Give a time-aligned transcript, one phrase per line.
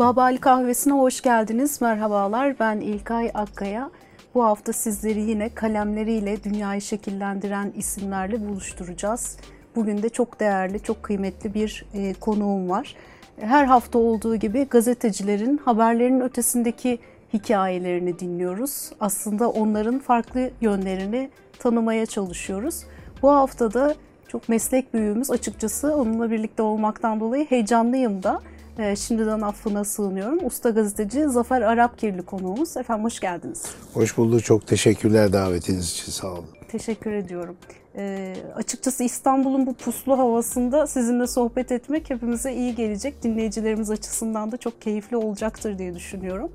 [0.00, 1.80] Babali Kahvesi'ne hoş geldiniz.
[1.80, 3.90] Merhabalar, ben İlkay Akkaya.
[4.34, 9.36] Bu hafta sizleri yine kalemleriyle dünyayı şekillendiren isimlerle buluşturacağız.
[9.76, 12.96] Bugün de çok değerli, çok kıymetli bir e, konuğum var.
[13.40, 16.98] Her hafta olduğu gibi gazetecilerin haberlerin ötesindeki
[17.32, 18.90] hikayelerini dinliyoruz.
[19.00, 22.84] Aslında onların farklı yönlerini tanımaya çalışıyoruz.
[23.22, 23.94] Bu hafta da
[24.28, 28.40] çok meslek büyüğümüz açıkçası onunla birlikte olmaktan dolayı heyecanlıyım da.
[28.78, 30.46] E, şimdiden affına sığınıyorum.
[30.46, 32.76] Usta gazeteci Zafer Arapkirli konuğumuz.
[32.76, 33.62] Efendim hoş geldiniz.
[33.94, 34.44] Hoş bulduk.
[34.44, 36.12] Çok teşekkürler davetiniz için.
[36.12, 36.46] Sağ olun.
[36.68, 37.56] Teşekkür ediyorum.
[37.96, 43.22] E, açıkçası İstanbul'un bu puslu havasında sizinle sohbet etmek hepimize iyi gelecek.
[43.22, 46.52] Dinleyicilerimiz açısından da çok keyifli olacaktır diye düşünüyorum.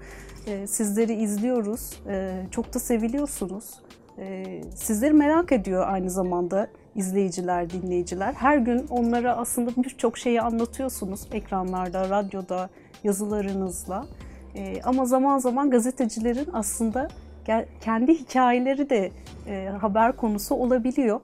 [0.47, 1.99] E, sizleri izliyoruz.
[2.09, 3.65] E, çok da seviliyorsunuz.
[4.17, 8.33] E, sizleri merak ediyor aynı zamanda izleyiciler, dinleyiciler.
[8.33, 12.69] Her gün onlara aslında birçok şeyi anlatıyorsunuz ekranlarda, radyoda,
[13.03, 14.05] yazılarınızla.
[14.55, 17.07] E, ama zaman zaman gazetecilerin aslında
[17.81, 19.11] kendi hikayeleri de
[19.47, 21.19] e, haber konusu olabiliyor.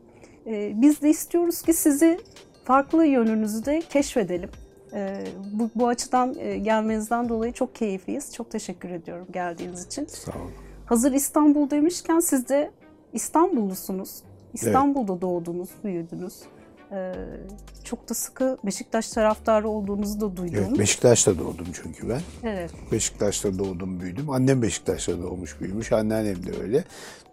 [0.47, 2.19] E, biz de istiyoruz ki sizi
[2.63, 4.49] farklı yönünüzü de keşfedelim.
[4.93, 8.33] E, bu, bu açıdan e, gelmenizden dolayı çok keyifliyiz.
[8.33, 10.05] Çok teşekkür ediyorum geldiğiniz için.
[10.05, 10.51] Sağ olun.
[10.85, 12.71] Hazır İstanbul demişken siz de
[13.13, 14.23] İstanbullusunuz.
[14.53, 15.21] İstanbul'da evet.
[15.21, 16.41] doğdunuz, büyüdünüz.
[16.91, 17.13] Ee,
[17.83, 20.65] çok da sıkı Beşiktaş taraftarı olduğunuzu da duydum.
[20.67, 22.21] Evet, Beşiktaş'ta doğdum çünkü ben.
[22.43, 22.71] Evet.
[22.91, 24.29] Beşiktaş'ta doğdum, büyüdüm.
[24.29, 25.91] Annem Beşiktaş'ta doğmuş, büyümüş.
[25.91, 26.83] Anneannem de öyle.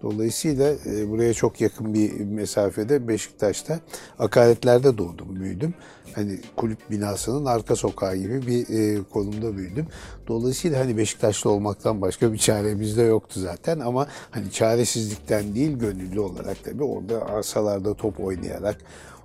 [0.02, 3.80] Dolayısıyla e, buraya çok yakın bir mesafede Beşiktaş'ta
[4.18, 5.74] akaretlerde doğdum, büyüdüm.
[6.14, 9.86] Hani kulüp binasının arka sokağı gibi bir e, konumda büyüdüm.
[10.28, 16.20] Dolayısıyla hani Beşiktaşlı olmaktan başka bir çaremiz de yoktu zaten ama hani çaresizlikten değil gönüllü
[16.20, 18.76] olarak tabii orada arsalarda top oynayarak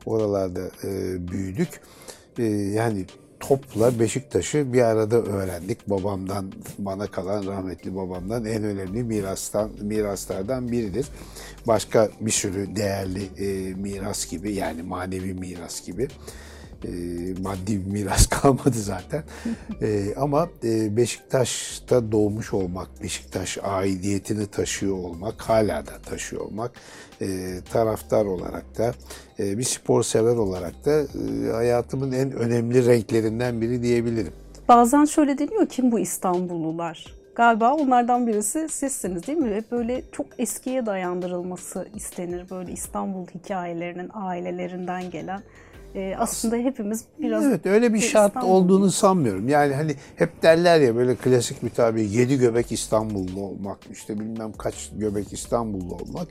[0.05, 1.81] oralarda e, büyüdük.
[2.37, 3.05] E, yani
[3.39, 5.89] topla Beşiktaş'ı bir arada öğrendik.
[5.89, 11.07] Babamdan, bana kalan rahmetli babamdan en önemli mirastan, miraslardan biridir.
[11.67, 16.07] Başka bir sürü değerli e, miras gibi yani manevi miras gibi
[16.85, 16.89] e,
[17.41, 19.23] maddi bir miras kalmadı zaten.
[19.81, 26.71] e, ama e, Beşiktaş'ta doğmuş olmak, Beşiktaş aidiyetini taşıyor olmak, hala da taşıyor olmak,
[27.21, 28.93] e, taraftar olarak da,
[29.39, 34.33] e, bir spor sever olarak da e, hayatımın en önemli renklerinden biri diyebilirim.
[34.67, 37.13] Bazen şöyle deniyor, kim bu İstanbullular?
[37.35, 39.55] Galiba onlardan birisi sizsiniz değil mi?
[39.55, 42.49] Hep böyle çok eskiye dayandırılması istenir.
[42.49, 45.41] Böyle İstanbul hikayelerinin ailelerinden gelen
[45.95, 47.45] e, aslında hepimiz biraz...
[47.45, 49.49] Evet öyle bir şart İstanbul olduğunu sanmıyorum.
[49.49, 54.53] Yani hani hep derler ya böyle klasik bir tabi yedi göbek İstanbullu olmak işte bilmem
[54.53, 56.27] kaç göbek İstanbullu olmak.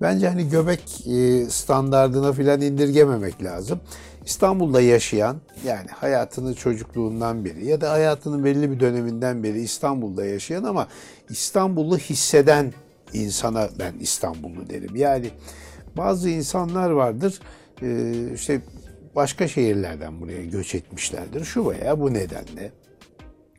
[0.00, 3.80] Bence hani göbek e, standardına filan indirgememek lazım.
[4.24, 10.64] İstanbul'da yaşayan yani hayatını çocukluğundan beri ya da hayatının belli bir döneminden beri İstanbul'da yaşayan
[10.64, 10.88] ama
[11.30, 12.72] İstanbul'u hisseden
[13.12, 14.96] insana ben İstanbullu derim.
[14.96, 15.30] Yani
[15.96, 17.40] bazı insanlar vardır
[17.82, 18.60] e, işte
[19.16, 21.44] başka şehirlerden buraya göç etmişlerdir.
[21.44, 22.72] Şu veya bu nedenle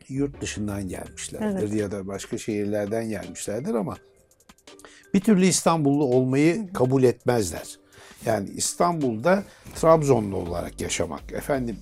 [0.08, 1.74] yurt dışından gelmişlerdir evet.
[1.74, 3.96] ya da başka şehirlerden gelmişlerdir ama
[5.14, 7.78] bir türlü İstanbullu olmayı kabul etmezler.
[8.26, 9.42] Yani İstanbul'da
[9.74, 11.76] Trabzonlu olarak yaşamak, efendim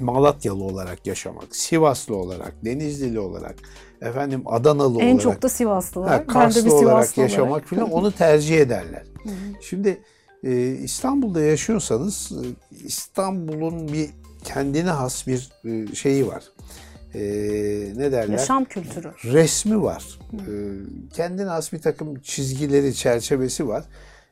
[0.00, 3.54] Malatyalı olarak yaşamak, Sivaslı olarak, Denizlili olarak,
[4.00, 5.14] efendim Adanalı en olarak.
[5.14, 6.08] En çok da Sivaslı var.
[6.10, 9.02] Ha, Karslı olarak Sivaslı yaşamak falan onu tercih ederler.
[9.60, 10.02] Şimdi
[10.44, 12.44] ee, İstanbul'da yaşıyorsanız e,
[12.86, 14.10] İstanbul'un bir
[14.44, 16.44] kendine has bir e, şeyi var.
[17.14, 17.20] Ee,
[17.96, 18.38] ne derler?
[18.38, 19.12] Yaşam kültürü.
[19.24, 20.18] Resmi var.
[20.32, 20.38] Ee,
[21.14, 23.84] kendine has bir takım çizgileri, çerçevesi var.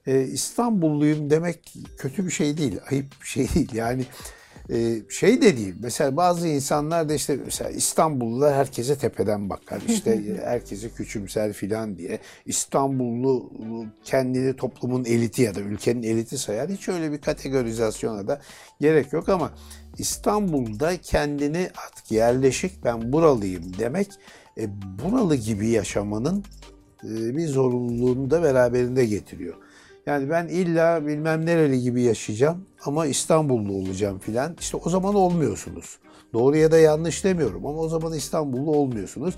[0.07, 3.75] İstanbulluyum demek kötü bir şey değil, ayıp bir şey değil.
[3.75, 4.05] Yani
[4.71, 5.75] ee, şey de değil.
[5.81, 9.83] Mesela bazı insanlar da işte mesela İstanbullular herkese tepeden bakar.
[9.89, 12.19] İşte herkese küçümser filan diye.
[12.47, 13.51] İstanbullu
[14.05, 16.71] kendini toplumun eliti ya da ülkenin eliti sayar.
[16.71, 18.41] Hiç öyle bir kategorizasyona da
[18.81, 19.53] gerek yok ama
[19.99, 24.09] İstanbul'da kendini artık yerleşik ben buralıyım demek
[24.59, 24.69] e,
[25.05, 26.45] buralı gibi yaşamanın
[27.05, 29.55] e, bir zorunluluğunu da beraberinde getiriyor.
[30.07, 34.57] Yani ben illa bilmem nereli gibi yaşayacağım ama İstanbullu olacağım filan.
[34.61, 35.99] İşte o zaman olmuyorsunuz.
[36.33, 39.35] Doğru ya da yanlış demiyorum ama o zaman İstanbullu olmuyorsunuz.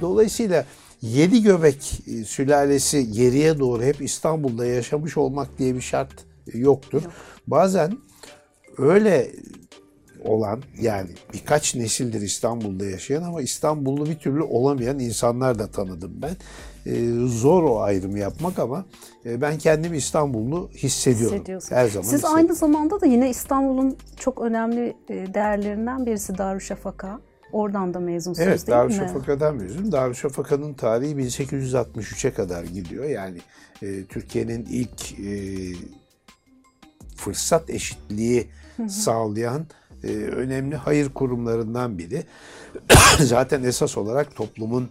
[0.00, 0.64] Dolayısıyla
[1.02, 6.12] yedi göbek e, sülalesi geriye doğru hep İstanbul'da yaşamış olmak diye bir şart
[6.54, 7.02] yoktur.
[7.02, 7.12] Yok.
[7.46, 7.98] Bazen
[8.78, 9.30] öyle
[10.24, 16.36] olan yani birkaç nesildir İstanbul'da yaşayan ama İstanbullu bir türlü olamayan insanlar da tanıdım ben.
[16.88, 18.84] Ee, zor o ayrımı yapmak ama
[19.26, 21.44] e, ben kendimi İstanbullu hissediyorum.
[21.68, 27.20] Her zaman Siz aynı zamanda da yine İstanbul'un çok önemli e, değerlerinden birisi Darüşşafaka.
[27.52, 28.82] Oradan da mezunsunuz Evet, değil mi?
[28.82, 29.92] Darüşşafaka'dan mezun.
[29.92, 33.04] Darüşşafaka'nın tarihi 1863'e kadar gidiyor.
[33.04, 33.38] Yani
[33.82, 35.36] e, Türkiye'nin ilk e,
[37.16, 38.48] fırsat eşitliği
[38.88, 39.66] sağlayan
[40.04, 42.24] e, önemli hayır kurumlarından biri.
[43.18, 44.88] Zaten esas olarak toplumun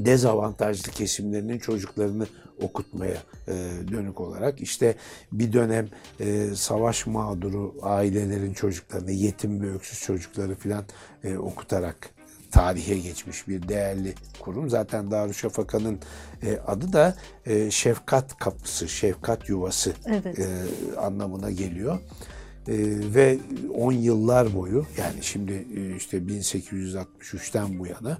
[0.00, 2.26] dezavantajlı kesimlerinin çocuklarını
[2.62, 3.54] okutmaya e,
[3.92, 4.94] dönük olarak işte
[5.32, 5.88] bir dönem
[6.20, 10.84] e, savaş mağduru ailelerin çocuklarını, yetim ve öksüz çocukları filan
[11.24, 12.10] e, okutarak
[12.50, 14.70] tarihe geçmiş bir değerli kurum.
[14.70, 15.98] Zaten Darüşşafaka'nın
[16.42, 17.16] e, adı da
[17.46, 20.38] e, şefkat kapısı, şefkat yuvası Evet.
[20.38, 20.46] e,
[20.96, 21.98] anlamına geliyor.
[22.68, 22.74] E,
[23.14, 23.38] ve
[23.74, 28.18] 10 yıllar boyu yani şimdi e, işte 1863'ten bu yana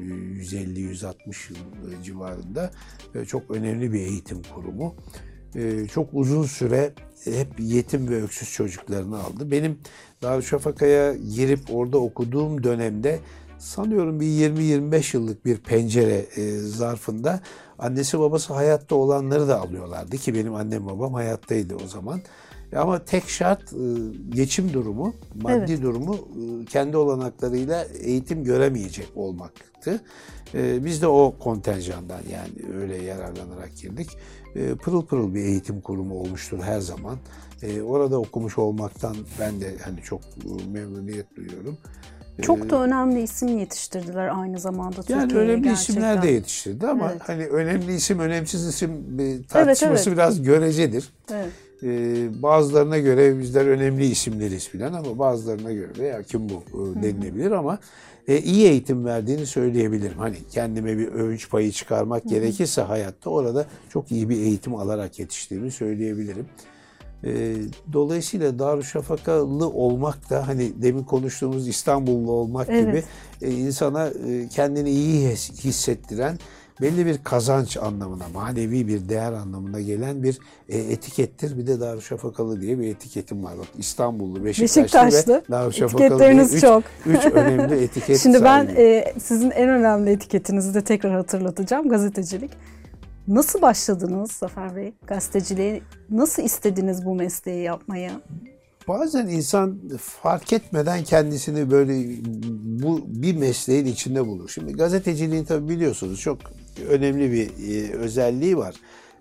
[0.00, 2.70] 150-160 yıl e, civarında
[3.26, 4.94] çok önemli bir eğitim kurumu.
[5.54, 6.92] E, çok uzun süre
[7.24, 9.50] hep yetim ve öksüz çocuklarını aldı.
[9.50, 9.78] Benim
[10.22, 13.20] Darüşşafaka'ya girip orada okuduğum dönemde
[13.58, 17.40] sanıyorum bir 20-25 yıllık bir pencere e, zarfında
[17.78, 22.20] annesi babası hayatta olanları da alıyorlardı ki benim annem babam hayattaydı o zaman.
[22.76, 23.76] Ama tek şart e,
[24.30, 25.82] geçim durumu, maddi Evet.
[25.82, 30.00] durumu e, kendi olanaklarıyla eğitim göremeyecek olmaktı.
[30.54, 34.08] E, Biz de o kontenjandan yani öyle yararlanarak girdik.
[34.82, 37.16] Pırıl pırıl bir eğitim kurumu olmuştur her zaman.
[37.86, 40.20] Orada okumuş olmaktan ben de hani çok
[40.72, 41.78] memnuniyet duyuyorum.
[42.42, 45.92] Çok da önemli isim yetiştirdiler aynı zamanda Yani Türkiye'ye önemli gerçekten.
[45.92, 47.22] isimler de yetiştirdi ama Evet.
[47.26, 48.90] hani önemli isim, önemsiz isim
[49.48, 50.18] tartışması evet.
[50.18, 51.12] biraz görecedir.
[51.32, 51.48] Evet.
[51.82, 56.52] Ee, bazılarına göre bizler önemli isimleriz filan ama bazılarına göre de ya kim bu
[56.98, 57.78] e, denilebilir ama
[58.28, 60.18] e, iyi eğitim verdiğini söyleyebilirim.
[60.18, 65.70] Hani kendime bir övünç payı çıkarmak gerekirse hayatta orada çok iyi bir eğitim alarak yetiştiğimi
[65.70, 66.46] söyleyebilirim.
[67.24, 67.54] E,
[67.92, 72.86] dolayısıyla Darüşşafakalı olmak da hani demin konuştuğumuz İstanbullu olmak Evet.
[72.86, 73.02] gibi
[73.42, 76.38] e, insana e, kendini iyi his- hissettiren
[76.80, 80.38] belli bir kazanç anlamına, manevi bir değer anlamına gelen bir
[80.68, 81.58] e, etikettir.
[81.58, 83.52] Bir de Darüşşafakalı diye bir etiketim var.
[83.58, 85.32] Bak İstanbullu, Beşiktaşlı, Beşiktaşlı.
[85.32, 86.82] ve Darüşşafakalı diye Etiketleriniz üç, çok.
[87.06, 91.88] üç önemli etiket Şimdi ben e, sizin en önemli etiketinizi de tekrar hatırlatacağım.
[91.88, 92.50] Gazetecilik.
[93.28, 95.80] Nasıl başladınız Zafer Bey gazeteciliğe?
[96.10, 98.10] Nasıl istediniz bu mesleği yapmayı?
[98.88, 102.16] Bazen insan fark etmeden kendisini böyle
[102.84, 104.48] bu bir mesleğin içinde bulur.
[104.48, 106.38] Şimdi gazeteciliğin tabii biliyorsunuz çok
[106.88, 108.74] önemli bir e, özelliği var.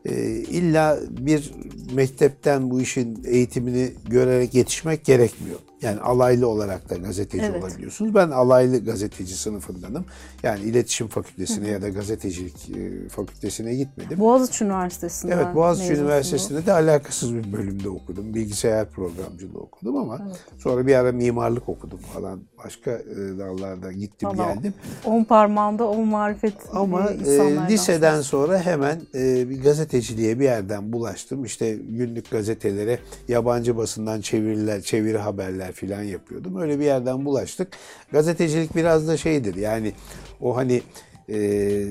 [0.05, 1.51] E, illa bir
[1.93, 5.59] mektepten bu işin eğitimini görerek yetişmek gerekmiyor.
[5.81, 7.63] Yani alaylı olarak da gazeteci Evet.
[7.63, 8.15] olabiliyorsunuz.
[8.15, 10.05] Ben alaylı gazeteci sınıfındanım.
[10.43, 14.19] Yani iletişim fakültesine ya da gazetecilik e, fakültesine gitmedim.
[14.19, 15.93] Boğaziçi Üniversitesi'nden Evet Boğaziçi.
[15.93, 18.33] Üniversitesi'nde de alakasız bir bölümde okudum.
[18.33, 20.19] Bilgisayar programcılığı okudum ama
[20.57, 22.39] sonra bir ara mimarlık okudum falan.
[22.65, 24.73] Başka e, dallarda gittim Vallahi geldim.
[25.05, 31.45] On parmağında on marifet Ama e, liseden sonra hemen e, bir gazeteciliğe bir yerden bulaştım.
[31.45, 36.61] İşte günlük gazetelere yabancı basından çeviriler, çeviri haberler filan yapıyordum.
[36.61, 37.67] Öyle bir yerden bulaştık.
[38.11, 39.93] Gazetecilik biraz da şeydir yani
[40.41, 40.81] o hani
[41.29, 41.87] e,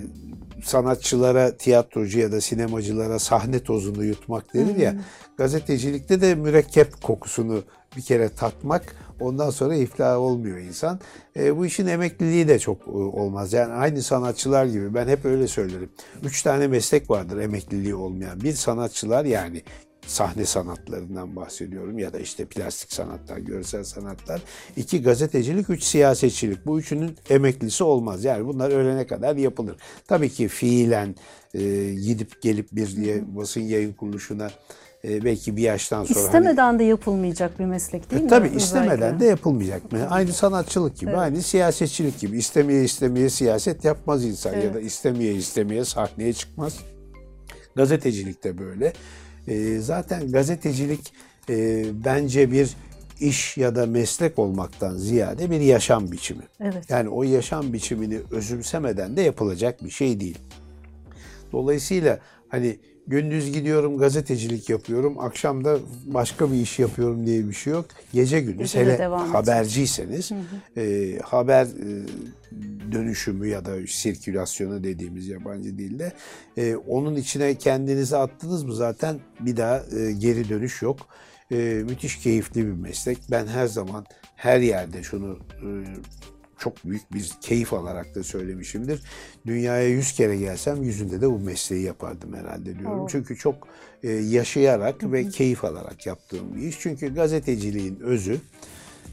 [0.65, 4.95] sanatçılara, tiyatrocu ya da sinemacılara sahne tozunu yutmak denir ya.
[5.39, 7.63] Gazetecilikte de mürekkep kokusunu
[7.97, 11.01] bir kere tatmak ondan sonra iflah olmuyor insan.
[11.37, 13.53] E, bu işin emekliliği de çok e, olmaz.
[13.53, 15.91] Yani aynı sanatçılar gibi ben hep öyle söylerim.
[16.25, 18.41] Üç tane meslek vardır emekliliği olmayan.
[18.41, 19.63] Bir sanatçılar yani
[20.07, 24.43] sahne sanatlarından bahsediyorum ya da işte plastik sanatlar, görsel sanatlar.
[24.77, 26.67] İki gazetecilik, üç siyasetçilik.
[26.67, 28.25] Bu üçünün emeklisi olmaz.
[28.25, 29.77] Yani bunlar ölene kadar yapılır.
[30.09, 31.15] Tabii ki fiilen
[31.55, 31.61] e,
[31.95, 34.51] gidip gelip bir diye basın yayın kuruluşuna
[35.05, 38.31] e, belki bir yaştan sonra hani- İstemeden de yapılmayacak bir meslek değil e, mi?
[38.31, 38.65] Tabii Özellikle.
[38.65, 39.83] istemeden de yapılmayacak?
[40.09, 42.39] Aynı sanatçılık gibi, aynı siyasetçilik gibi.
[42.39, 46.77] İstemeye istemeye siyaset yapmaz insan ya da istemeye istemeye sahneye çıkmaz.
[47.77, 48.93] Gazetecilik de böyle.
[49.49, 51.13] E, zaten gazetecilik
[51.49, 52.77] e, bence bir
[53.21, 56.43] iş ya da meslek olmaktan ziyade bir yaşam biçimi.
[56.61, 56.91] Evet.
[56.91, 60.39] Yani o yaşam biçimini özümsemeden de yapılacak bir şey değil.
[61.53, 67.73] Dolayısıyla hani gündüz gidiyorum gazetecilik yapıyorum, akşam da başka bir iş yapıyorum diye bir şey
[67.73, 67.87] yok.
[68.13, 69.35] Gece gündüz Gece hele devam edecek.
[69.35, 70.31] haberciyseniz
[70.77, 71.89] e, haber e,
[72.93, 76.13] dönüşümü ya da sirkülasyonu dediğimiz yabancı dilde
[76.57, 80.97] e, onun içine kendinizi attınız mı zaten bir daha e, geri dönüş yok.
[81.53, 81.57] E,
[81.89, 83.19] müthiş keyifli bir meslek.
[83.31, 84.05] Ben her zaman
[84.37, 85.69] her yerde şunu e,
[86.59, 89.03] çok büyük bir keyif alarak da söylemişimdir.
[89.47, 93.01] Dünyaya yüz kere gelsem yüzünde de bu mesleği yapardım herhalde diyorum.
[93.01, 93.09] Oo.
[93.09, 93.69] Çünkü çok
[94.03, 96.77] e, yaşayarak ve keyif alarak yaptığım bir iş.
[96.81, 98.41] Çünkü gazeteciliğin özü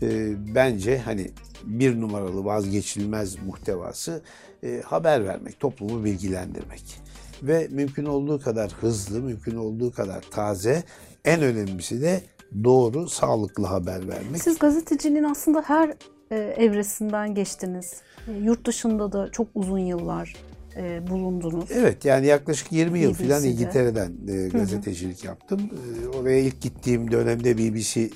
[0.01, 1.31] e, bence hani
[1.63, 4.21] bir numaralı vazgeçilmez muhtevası
[4.63, 7.01] e, haber vermek, toplumu bilgilendirmek.
[7.43, 10.83] Ve mümkün olduğu kadar hızlı, mümkün olduğu kadar taze,
[11.25, 12.21] en önemlisi de
[12.63, 14.43] doğru, sağlıklı haber vermek.
[14.43, 15.93] Siz gazeteciliğin aslında her
[16.35, 17.93] evresinden geçtiniz.
[18.27, 20.35] E, yurt dışında da çok uzun yıllar
[20.77, 21.71] e, bulundunuz.
[21.71, 23.27] Evet yani yaklaşık 20 yıl BBC'de.
[23.27, 25.59] falan İngiltere'den e, gazetecilik yaptım.
[26.03, 28.09] E, oraya ilk gittiğim dönemde BBC e,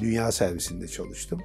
[0.00, 1.42] Dünya Servisinde çalıştım.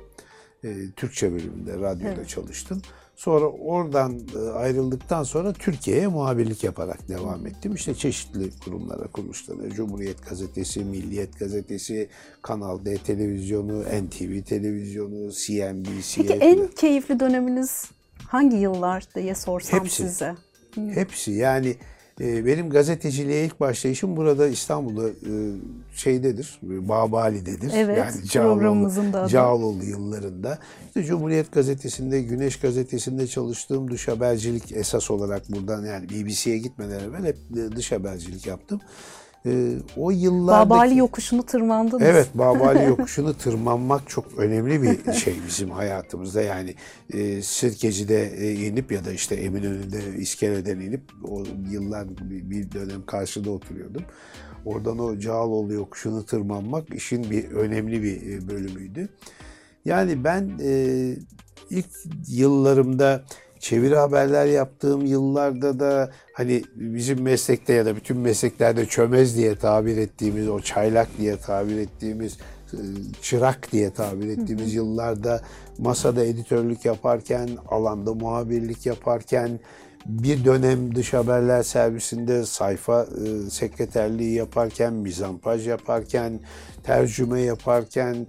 [0.63, 2.29] E, Türkçe bölümünde, radyoda Evet.
[2.29, 2.81] çalıştım.
[3.21, 7.75] Sonra oradan e, ayrıldıktan sonra Türkiye'ye muhabirlik yaparak devam ettim.
[7.75, 12.09] İşte çeşitli kurumlara, kuruluşlara, Cumhuriyet Gazetesi, Milliyet Gazetesi,
[12.41, 16.15] Kanal D televizyonu, NTV televizyonu, CNBC.
[16.15, 17.91] Peki en keyifli döneminiz
[18.27, 19.95] hangi yıllar diye sorsam Hepsi.
[19.95, 20.35] size?
[20.75, 21.75] Hepsi yani e,
[22.19, 25.33] benim gazeteciliğe ilk başlayışım burada İstanbul'da e,
[25.95, 27.71] şeydedir, e, Babali'dedir.
[27.75, 28.11] Evet, yani
[29.17, 29.27] adı.
[29.29, 30.59] Cağaloğlu yıllarında.
[30.87, 37.25] İşte Cumhuriyet Gazetesi'nde, Güneş Gazetesi'nde çalıştığım dış habercilik esas olarak buradan yani BBC'ye gitmeden evvel
[37.25, 38.81] hep e, dış habercilik yaptım.
[39.45, 40.69] E, o yıllardaki...
[40.69, 42.01] Babali yokuşunu tırmandınız.
[42.01, 46.41] Evet, Babali yokuşunu tırmanmak çok önemli bir şey bizim hayatımızda.
[46.41, 46.75] Yani
[47.13, 53.51] e, Sirkeci'de e, inip ya da işte Eminönü'nde iskeleden inip o yıllar bir, dönem karşıda
[53.51, 54.03] oturuyordum.
[54.65, 59.09] Oradan o Cağaloğlu yokuşunu tırmanmak işin bir önemli bir e, bölümüydü.
[59.85, 61.15] Yani ben e,
[61.69, 61.89] ilk
[62.27, 63.23] yıllarımda
[63.61, 69.97] çeviri haberler yaptığım yıllarda da hani bizim meslekte ya da bütün mesleklerde çömez diye tabir
[69.97, 72.37] ettiğimiz, o çaylak diye tabir ettiğimiz,
[72.73, 72.79] e,
[73.21, 75.41] çırak diye tabir ettiğimiz yıllarda
[75.77, 79.59] masada editörlük yaparken, alanda muhabirlik yaparken,
[80.05, 86.39] bir dönem dış haberler servisinde sayfa e, sekreterliği yaparken, mizampaj yaparken,
[86.83, 88.27] tercüme yaparken,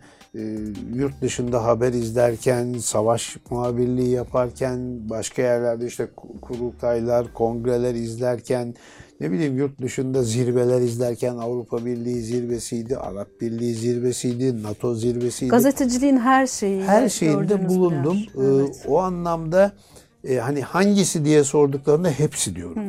[0.94, 8.74] yurt dışında haber izlerken, savaş muhabirliği yaparken, başka yerlerde işte ku- kurultaylar, kongreler izlerken,
[9.20, 15.50] ne bileyim yurt dışında zirveler izlerken Avrupa Birliği zirvesiydi, Arap Birliği zirvesiydi, NATO zirvesiydi.
[15.50, 16.82] Gazeteciliğin her şeyi.
[16.82, 18.16] Her şeyinde bulundum.
[18.36, 18.84] Ee, Evet.
[18.88, 19.72] O anlamda
[20.28, 22.82] e, hani hangisi diye sorduklarında hepsi diyorum.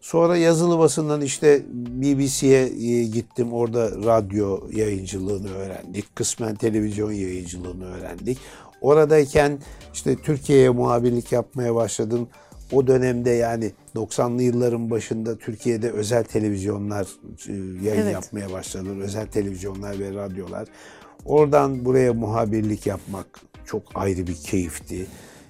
[0.00, 3.52] Sonra yazılı basından işte BBC'ye e, gittim.
[3.52, 6.16] Orada radyo yayıncılığını öğrendik.
[6.16, 8.38] Kısmen televizyon yayıncılığını öğrendik.
[8.80, 9.58] Oradayken
[9.94, 12.28] işte Türkiye'ye muhabirlik yapmaya başladım.
[12.72, 17.06] O dönemde yani 90'lı yılların başında Türkiye'de özel televizyonlar
[17.48, 17.52] e,
[17.86, 18.12] yayın Evet.
[18.12, 19.04] yapmaya başladılar.
[19.04, 20.68] Özel televizyonlar ve radyolar.
[21.24, 23.26] Oradan buraya muhabirlik yapmak
[23.66, 25.06] çok ayrı bir keyifti.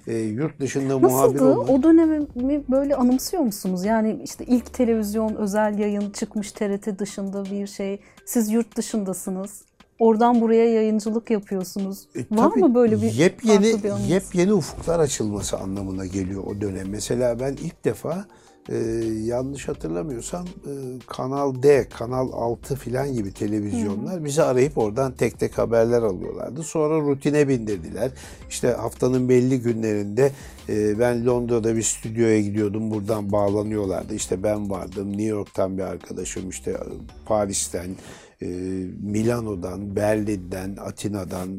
[0.07, 1.45] E, yurt dışında muhabir Nasıldı?
[1.45, 1.69] olmak.
[1.69, 2.25] O dönemi
[2.71, 3.85] böyle anımsıyor musunuz?
[3.85, 7.99] Yani işte ilk televizyon özel yayın çıkmış TRT dışında bir şey.
[8.25, 9.66] Siz yurt dışındasınız.
[9.99, 11.99] Oradan buraya yayıncılık yapıyorsunuz.
[12.15, 14.09] E, Var mı böyle bir yepyeni bir anınız?
[14.09, 16.89] yepyeni ufuklar açılması anlamına geliyor o dönem.
[16.89, 18.25] Mesela ben ilk defa
[18.69, 18.75] e,
[19.23, 20.71] yanlış hatırlamıyorsam e,
[21.07, 26.63] Kanal D, Kanal 6 filan gibi televizyonlar bizi arayıp oradan tek tek haberler alıyorlardı.
[26.63, 28.11] Sonra rutine bindirdiler.
[28.49, 30.31] İşte haftanın belli günlerinde
[30.69, 32.91] e, ben Londra'da bir stüdyoya gidiyordum.
[32.91, 34.13] Buradan bağlanıyorlardı.
[34.15, 35.09] İşte ben vardım.
[35.09, 36.77] New York'tan bir arkadaşım işte
[37.25, 37.87] Paris'ten
[38.41, 38.45] e,
[39.03, 41.49] Milano'dan, Berlin'den, Atina'dan,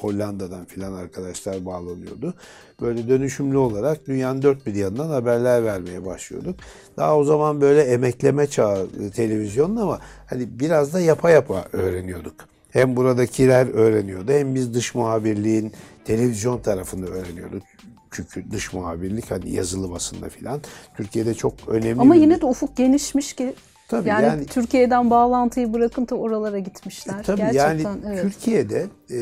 [0.00, 2.34] Hollanda'dan filan arkadaşlar bağlanıyordu.
[2.80, 6.56] Böyle dönüşümlü olarak dünyanın dört bir yanından haberler vermeye başlıyorduk.
[6.96, 12.34] Daha o zaman böyle emekleme çağı e, televizyonun ama hani biraz da yapa yapa öğreniyorduk.
[12.70, 15.72] Hem buradakiler öğreniyordu hem biz dış muhabirliğin
[16.04, 17.62] televizyon tarafını öğreniyorduk.
[18.10, 20.60] Çünkü dış muhabirlik hani yazılı basında filan
[20.96, 23.54] Türkiye'de çok önemli Ama bir- yine de ufuk genişmiş ki
[23.90, 27.20] Tabii yani, yani- Türkiye'den bağlantıyı bırakın da oralara gitmişler.
[27.20, 28.22] E, Tabii Gerçekten yani evet.
[28.22, 29.20] Türkiye'de e,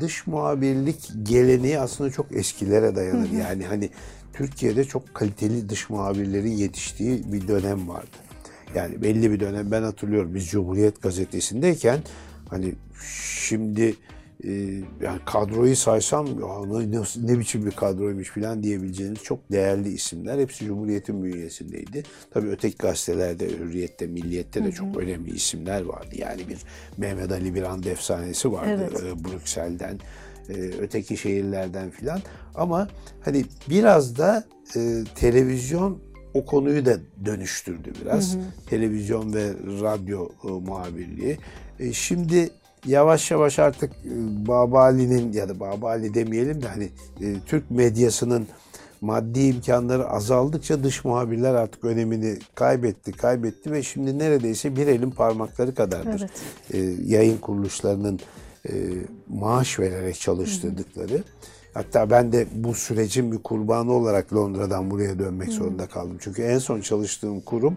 [0.00, 3.30] dış muhabirlik geleneği aslında çok eskilere dayanır.
[3.30, 3.90] Yani hani
[4.32, 8.16] Türkiye'de çok kaliteli dış muhabirlerin yetiştiği bir dönem vardı.
[8.74, 11.98] Yani belli bir dönem ben hatırlıyorum biz Cumhuriyet Gazetesi'ndeyken
[12.50, 12.74] hani
[13.44, 13.94] şimdi
[14.44, 14.50] e,
[15.00, 20.38] yani kadroyu saysam ne, ne, biçim bir kadroymuş falan diyebileceğiniz çok değerli isimler.
[20.38, 22.02] Hepsi Cumhuriyet'in bünyesindeydi.
[22.30, 26.14] Tabii öteki gazetelerde, Hürriyet'te, Milliyet'te de çok önemli isimler vardı.
[26.18, 26.58] Yani bir
[26.96, 29.02] Mehmet Ali Birand efsanesi vardı Evet.
[29.02, 29.98] e, Brüksel'den,
[30.48, 32.20] e, öteki şehirlerden filan.
[32.54, 32.88] Ama
[33.20, 34.44] hani biraz da
[34.76, 35.98] e, televizyon
[36.34, 38.36] o konuyu da dönüştürdü biraz.
[38.66, 39.48] Televizyon ve
[39.80, 41.38] radyo e, muhabirliği.
[41.78, 42.50] E, şimdi
[42.86, 46.88] yavaş yavaş artık e, Babali'nin ya da Babali demeyelim de hani
[47.20, 48.46] e, Türk medyasının
[49.00, 55.74] maddi imkanları azaldıkça dış muhabirler artık önemini kaybetti, kaybetti ve şimdi neredeyse bir elin parmakları
[55.74, 56.20] kadardır.
[56.20, 56.30] Evet.
[56.74, 56.78] E,
[57.14, 58.20] yayın kuruluşlarının
[59.28, 61.24] maaş vererek çalıştırdıkları.
[61.74, 66.16] Hatta ben de bu sürecin bir kurbanı olarak Londra'dan buraya dönmek zorunda kaldım.
[66.20, 67.76] Çünkü en son çalıştığım kurum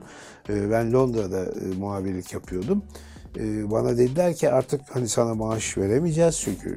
[0.50, 1.46] ben Londra'da
[1.80, 2.84] muhabirlik yapıyordum.
[2.88, 3.13] E,
[3.72, 6.76] bana dediler ki artık hani sana maaş veremeyeceğiz çünkü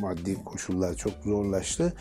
[0.00, 1.92] maddi koşullar çok zorlaştı.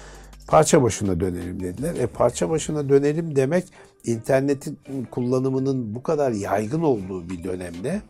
[0.48, 1.96] Parça başına dönelim dediler.
[1.96, 3.64] E parça başına dönelim demek
[4.04, 4.80] internetin
[5.12, 8.02] kullanımının bu kadar yaygın olduğu bir dönemde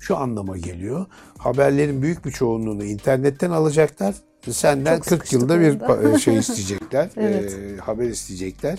[0.00, 1.06] şu anlama geliyor.
[1.38, 4.14] Haberlerin büyük bir çoğunluğunu internetten alacaklar.
[4.50, 7.10] Senden Çok 40 yılda bir şey isteyecekler.
[7.16, 7.52] Evet.
[7.52, 8.78] e, haber isteyecekler.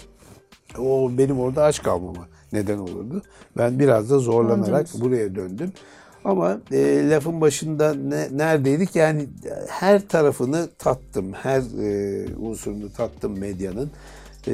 [0.79, 3.21] O benim orada aç kalmama neden olurdu.
[3.57, 5.01] Ben biraz da zorlanarak Döndünüz.
[5.01, 5.71] buraya döndüm.
[6.25, 8.95] Ama e, lafın başında ne, neredeydik?
[8.95, 9.29] Yani
[9.67, 11.33] her tarafını tattım.
[11.33, 13.91] Her e, unsurunu tattım medyanın.
[14.47, 14.53] E,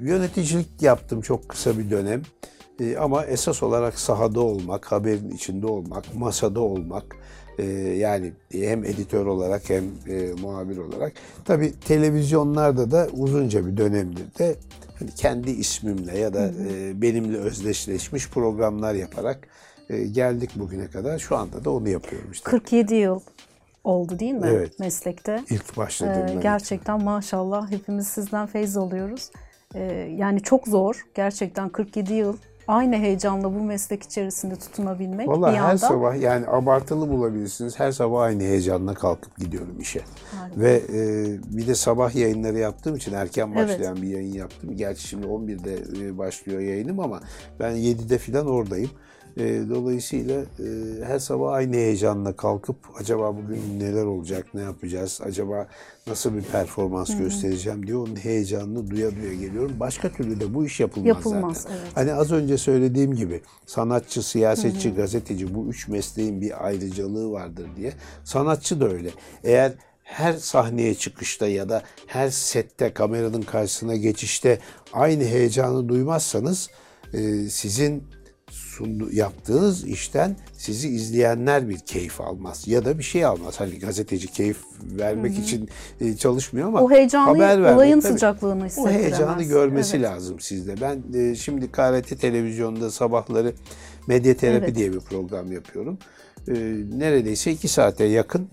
[0.00, 2.22] yöneticilik yaptım çok kısa bir dönem.
[2.80, 7.16] E, ama esas olarak sahada olmak, haberin içinde olmak, masada olmak,
[7.58, 7.64] e,
[7.98, 11.12] yani hem editör olarak hem e, muhabir olarak.
[11.44, 14.56] Tabii televizyonlarda da uzunca bir dönemdir de
[14.98, 19.48] hani kendi ismimle ya da e, benimle özdeşleşmiş programlar yaparak
[19.90, 21.18] e, geldik bugüne kadar.
[21.18, 22.50] Şu anda da onu yapıyorum işte.
[22.50, 23.20] 47 yıl
[23.84, 24.78] oldu değil mi Evet.
[24.78, 25.44] meslekte?
[25.50, 26.38] İlk başladığımdan.
[26.38, 29.30] Ee, gerçekten maşallah hepimiz sizden feyiz alıyoruz.
[29.74, 29.82] Ee,
[30.16, 32.36] yani çok zor gerçekten 47 yıl
[32.68, 35.76] aynı heyecanla bu meslek içerisinde tutunabilmek Vallahi bir her yandan.
[35.76, 37.78] sabah yani abartılı bulabilirsiniz.
[37.80, 40.00] Her sabah aynı heyecanla kalkıp gidiyorum işe.
[40.40, 40.60] Harika.
[40.60, 41.26] Ve e,
[41.56, 43.68] bir de sabah yayınları yaptığım için erken Evet.
[43.68, 44.76] başlayan bir yayın yaptım.
[44.76, 47.20] Gerçi şimdi 11'de e, başlıyor yayınım ama
[47.60, 48.90] ben 7'de falan oradayım.
[49.38, 50.66] E, dolayısıyla e,
[51.04, 55.66] her sabah aynı heyecanla kalkıp acaba bugün neler olacak, ne yapacağız, acaba
[56.06, 59.72] nasıl bir performans göstereceğim diye onun heyecanını duya duya geliyorum.
[59.80, 61.76] Başka türlü de bu iş yapılmaz, Yapılmaz, zaten.
[61.76, 61.90] evet.
[61.94, 67.92] Hani az önce söylediğim gibi sanatçı, siyasetçi, gazeteci bu üç mesleğin bir ayrıcalığı vardır diye.
[68.24, 69.10] Sanatçı da öyle.
[69.44, 74.58] Eğer her sahneye çıkışta ya da her sette kameranın karşısına geçişte
[74.92, 76.70] aynı heyecanı duymazsanız
[77.12, 78.04] e, sizin
[78.78, 83.60] sundu, yaptığınız işten sizi izleyenler bir keyif almaz ya da bir şey almaz.
[83.60, 85.68] Hani gazeteci keyif vermek için
[86.00, 88.12] e, çalışmıyor ama O heyecanı, haber vermek olayın tabii.
[88.12, 89.02] sıcaklığını O hissettiremez.
[89.02, 90.06] heyecanı görmesi Evet.
[90.06, 90.74] lazım sizde.
[90.80, 93.52] Ben e, şimdi KRT televizyonda sabahları
[94.06, 94.76] medya terapi Evet.
[94.76, 95.98] diye bir program yapıyorum.
[96.48, 96.54] E,
[96.98, 98.48] neredeyse iki saate yakın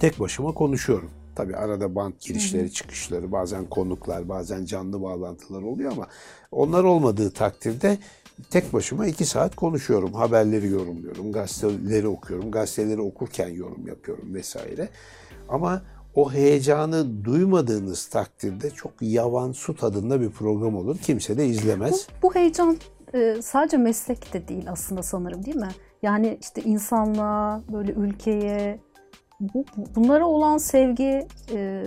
[0.00, 1.10] tek başıma konuşuyorum.
[1.36, 6.06] Tabii arada bant girişleri, çıkışları, bazen konuklar, bazen canlı bağlantılar oluyor ama
[6.52, 7.98] onlar olmadığı takdirde
[8.50, 10.12] tek başıma iki saat konuşuyorum.
[10.12, 14.88] Haberleri yorumluyorum, gazeteleri okuyorum, gazeteleri okurken yorum yapıyorum vesaire.
[15.48, 15.82] Ama
[16.14, 20.98] o heyecanı duymadığınız takdirde çok yavan su tadında bir program olur.
[20.98, 22.08] Kimse de izlemez.
[22.22, 22.76] Bu heyecan
[23.14, 25.68] e, sadece meslekte değil aslında sanırım değil mi?
[26.02, 28.80] Yani işte insanlığa, böyle ülkeye,
[29.40, 29.64] bu,
[29.96, 31.84] bunlara olan sevgi, e,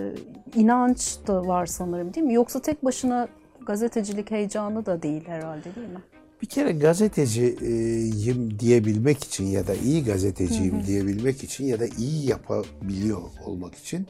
[0.54, 2.34] inanç da var sanırım değil mi?
[2.34, 3.28] Yoksa tek başına
[3.66, 6.00] gazetecilik heyecanı da değil herhalde değil mi?
[6.42, 13.22] Bir kere gazeteciyim diyebilmek için ya da iyi gazeteciyim diyebilmek için ya da iyi yapabiliyor
[13.44, 14.06] olmak için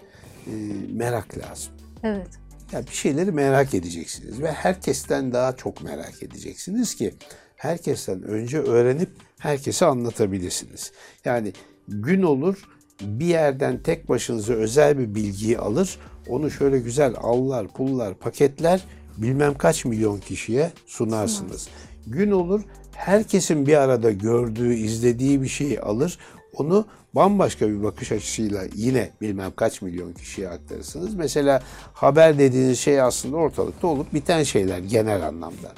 [0.46, 0.52] e,
[0.92, 1.72] merak lazım.
[2.02, 2.28] Evet.
[2.72, 7.14] Yani bir şeyleri merak edeceksiniz ve herkesten daha çok merak edeceksiniz ki
[7.56, 10.92] herkesten önce öğrenip herkese anlatabilirsiniz.
[11.24, 11.52] Yani
[11.88, 12.64] gün olur
[13.00, 18.84] bir yerden tek başınıza özel bir bilgiyi alır, onu şöyle güzel allar, pullar, paketler
[19.16, 21.68] bilmem kaç milyon kişiye sunarsınız.
[22.06, 22.62] Gün olur
[23.00, 26.18] herkesin bir arada gördüğü, izlediği bir şeyi alır,
[26.56, 31.14] onu bambaşka bir bakış açısıyla yine bilmem kaç milyon kişiye aktarırsınız.
[31.14, 35.72] Mesela haber dediğiniz şey aslında ortalıkta olup biten şeyler genel anlamda.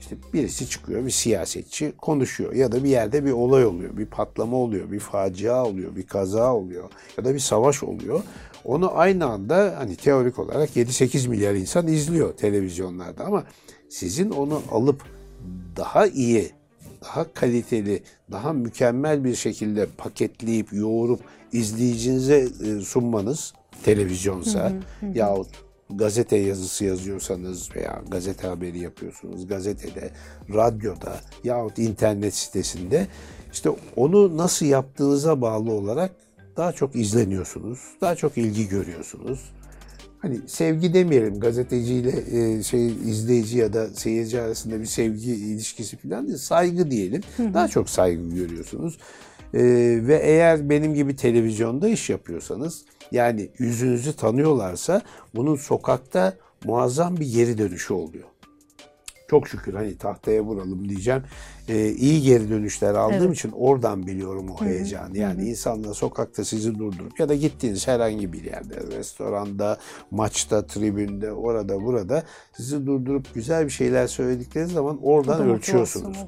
[0.00, 4.56] İşte birisi çıkıyor, bir siyasetçi konuşuyor ya da bir yerde bir olay oluyor, bir patlama
[4.56, 8.22] oluyor, bir facia oluyor, bir kaza oluyor ya da bir savaş oluyor.
[8.64, 13.44] Onu aynı anda hani teorik olarak 7-8 milyar insan izliyor televizyonlarda ama
[13.88, 15.02] sizin onu alıp
[15.76, 16.50] daha iyi,
[17.04, 18.02] daha kaliteli,
[18.32, 21.20] daha mükemmel bir şekilde paketleyip, yoğurup
[21.52, 23.52] izleyicinize e, sunmanız
[23.84, 24.72] televizyonsa
[25.14, 25.48] yahut
[25.90, 30.10] gazete yazısı yazıyorsanız veya gazete haberi yapıyorsunuz gazetede,
[30.54, 33.06] radyoda yahut internet sitesinde
[33.52, 36.10] işte onu nasıl yaptığınıza bağlı olarak
[36.56, 39.40] daha çok izleniyorsunuz, daha çok ilgi görüyorsunuz.
[40.24, 46.26] Hani sevgi demeyelim gazeteciyle e, şey izleyici ya da seyirci arasında bir sevgi ilişkisi falan
[46.26, 47.20] değil, saygı diyelim.
[47.54, 48.98] Daha çok saygı görüyorsunuz.
[49.54, 49.62] E,
[50.06, 55.02] ve eğer benim gibi televizyonda iş yapıyorsanız yani yüzünüzü tanıyorlarsa
[55.34, 56.34] bunun sokakta
[56.64, 58.24] muazzam bir geri dönüşü oluyor.
[59.28, 61.22] Çok şükür hani tahtaya vuralım diyeceğim.
[61.68, 63.36] Ee, iyi geri dönüşler aldığım Evet.
[63.36, 65.18] için oradan biliyorum o heyecanı.
[65.18, 69.78] Yani insanlar sokakta sizi durdurup ya da gittiğiniz herhangi bir yerde, restoranda,
[70.10, 72.22] maçta, tribünde, orada, burada
[72.56, 76.18] sizi durdurup güzel bir şeyler söyledikleri zaman oradan da ölçüyorsunuz.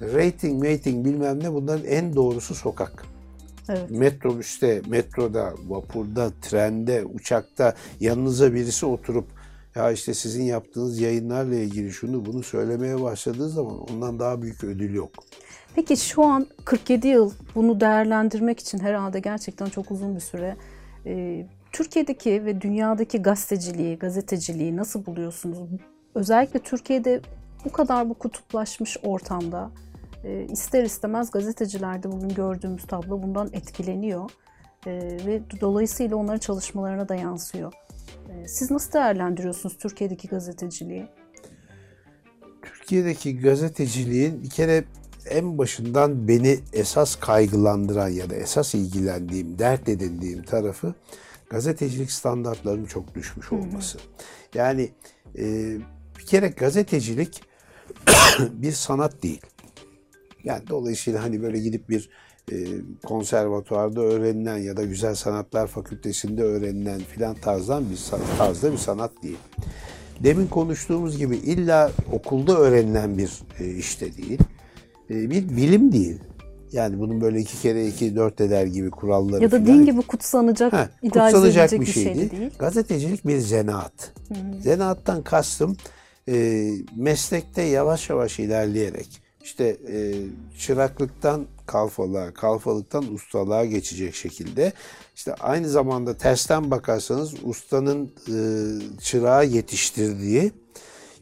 [0.00, 3.04] Rating, rating bilmem ne bunların en doğrusu sokak.
[3.68, 3.90] Evet.
[3.90, 9.24] Metrobüste, metroda, vapurda, trende, uçakta yanınıza birisi oturup
[9.74, 14.94] ya işte sizin yaptığınız yayınlarla ilgili şunu bunu söylemeye başladığı zaman ondan daha büyük ödül
[14.94, 15.10] yok.
[15.74, 20.56] Peki şu an 47 yıl bunu değerlendirmek için herhalde gerçekten çok uzun bir süre.
[21.06, 25.58] Ee, Türkiye'deki ve dünyadaki gazeteciliği, gazeteciliği nasıl buluyorsunuz?
[26.14, 27.20] Özellikle Türkiye'de
[27.64, 29.70] bu kadar bu kutuplaşmış ortamda
[30.24, 34.30] e, ister istemez gazetecilerde bugün gördüğümüz tablo bundan etkileniyor.
[34.86, 34.90] E,
[35.26, 37.72] ve dolayısıyla onların çalışmalarına da yansıyor.
[38.40, 41.08] E, siz nasıl değerlendiriyorsunuz Türkiye'deki gazeteciliği?
[42.62, 44.84] Türkiye'deki gazeteciliğin bir kere
[45.30, 50.94] en başından beni esas kaygılandıran ya da esas ilgilendiğim, dert edindiğim tarafı
[51.50, 53.98] gazetecilik standartlarının çok düşmüş olması.
[54.54, 54.90] Yani
[55.38, 55.76] e,
[56.18, 57.42] bir kere gazetecilik
[58.40, 59.42] bir sanat değil.
[60.44, 62.10] Yani dolayısıyla hani böyle gidip bir
[63.04, 67.98] konservatuvarda öğrenilen ya da Güzel Sanatlar Fakültesinde öğrenilen filan tarzdan bir
[68.38, 69.38] tarzda bir sanat değil.
[70.20, 74.38] Demin konuştuğumuz gibi illa okulda öğrenilen bir e, işte değil.
[75.10, 76.18] E, bir bilim değil.
[76.72, 80.72] Yani bunun böyle iki kere iki dört eder gibi kuralları Ya da din gibi kutsanacak,
[80.72, 82.30] Ha, kutsanacak edilecek bir şey değil.
[82.30, 82.50] değil.
[82.58, 84.12] Gazetecilik bir zanaat.
[84.64, 85.76] Zanaattan kastım
[86.28, 90.14] e, meslekte yavaş yavaş ilerleyerek işte e,
[90.58, 94.72] çıraklıktan kalfalığa, kalfalıktan ustalığa geçecek şekilde
[95.16, 98.36] işte aynı zamanda tersten bakarsanız ustanın e,
[99.00, 100.52] çırağı yetiştirdiği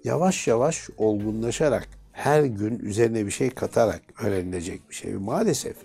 [0.04, 5.14] yavaş yavaş olgunlaşarak her gün üzerine bir şey katarak öğrenilecek bir şey.
[5.14, 5.76] Maalesef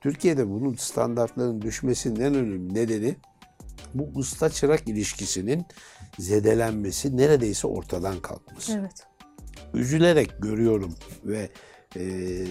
[0.00, 3.16] Türkiye'de bunun standartların düşmesinin en önemli nedeni
[3.94, 5.66] bu usta çırak ilişkisinin
[6.18, 8.78] zedelenmesi, neredeyse ortadan kalkması.
[8.80, 9.06] Evet.
[9.74, 11.48] Üzülerek görüyorum ve
[11.96, 12.44] e,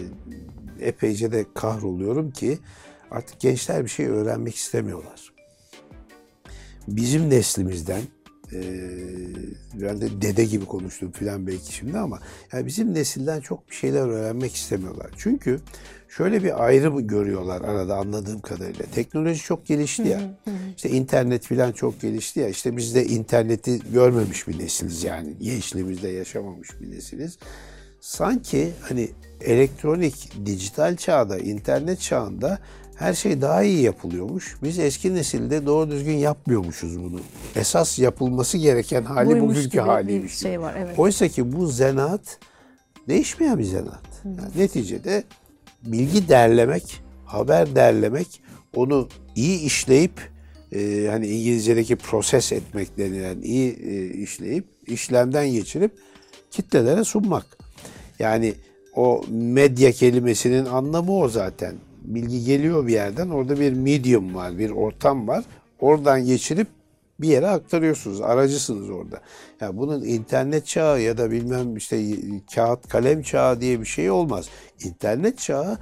[0.79, 2.59] epeyce de kahroluyorum ki
[3.11, 5.33] artık gençler bir şey öğrenmek istemiyorlar.
[6.87, 8.01] Bizim neslimizden
[8.53, 8.61] e,
[9.73, 12.19] ben de dede gibi konuştum filan belki şimdi ama
[12.53, 15.11] yani bizim nesilden çok bir şeyler öğrenmek istemiyorlar.
[15.17, 15.59] Çünkü
[16.09, 18.85] şöyle bir ayrım görüyorlar arada anladığım kadarıyla.
[18.85, 20.39] Teknoloji çok gelişti ya.
[20.75, 22.47] İşte internet filan çok gelişti ya.
[22.47, 25.37] İşte biz de interneti görmemiş bir nesiliz yani.
[25.39, 27.37] Gençliğimizde yaşamamış bir nesiliz.
[28.01, 29.09] Sanki hani
[29.41, 32.59] elektronik, dijital çağda, internet çağında
[32.95, 34.57] her şey daha iyi yapılıyormuş.
[34.63, 37.19] Biz eski nesilde doğru düzgün yapmıyormuşuz bunu.
[37.55, 40.31] Esas yapılması gereken hali Buymuş bugünkü haliymiş.
[40.31, 40.75] bir şey var.
[40.77, 40.99] Evet.
[40.99, 42.39] Oysa ki bu zanaat
[43.07, 44.07] değişmeyen bir zanaat.
[44.25, 45.23] Yani neticede
[45.83, 48.41] bilgi derlemek, haber derlemek,
[48.75, 50.31] onu iyi işleyip
[50.71, 55.91] e, hani İngilizce'deki proses etmek denilen iyi e, işleyip işlemden geçirip
[56.51, 57.45] kitlelere sunmak.
[58.19, 58.53] Yani
[58.97, 61.75] o medya kelimesinin anlamı o zaten.
[62.01, 63.29] Bilgi geliyor bir yerden.
[63.29, 65.45] Orada bir medium var, bir ortam var.
[65.79, 66.67] Oradan geçirip
[67.19, 68.21] bir yere aktarıyorsunuz.
[68.21, 69.21] Aracısınız orada.
[69.61, 72.01] Ya bunun internet çağı ya da bilmem işte
[72.55, 74.49] kağıt kalem çağı diye bir şey olmaz.
[74.83, 75.77] İnternet çağı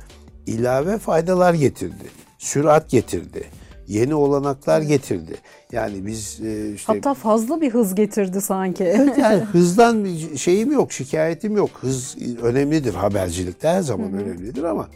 [0.47, 2.11] ilave faydalar getirdi.
[2.37, 3.43] Sürat getirdi.
[3.87, 5.35] Yeni olanaklar getirdi.
[5.71, 8.83] Yani biz e, işte Hatta fazla bir hız getirdi sanki.
[9.19, 11.69] yani hızdan bir şeyim yok, şikayetim yok.
[11.73, 14.89] Hız önemlidir habercilikte her zaman önemlidir ama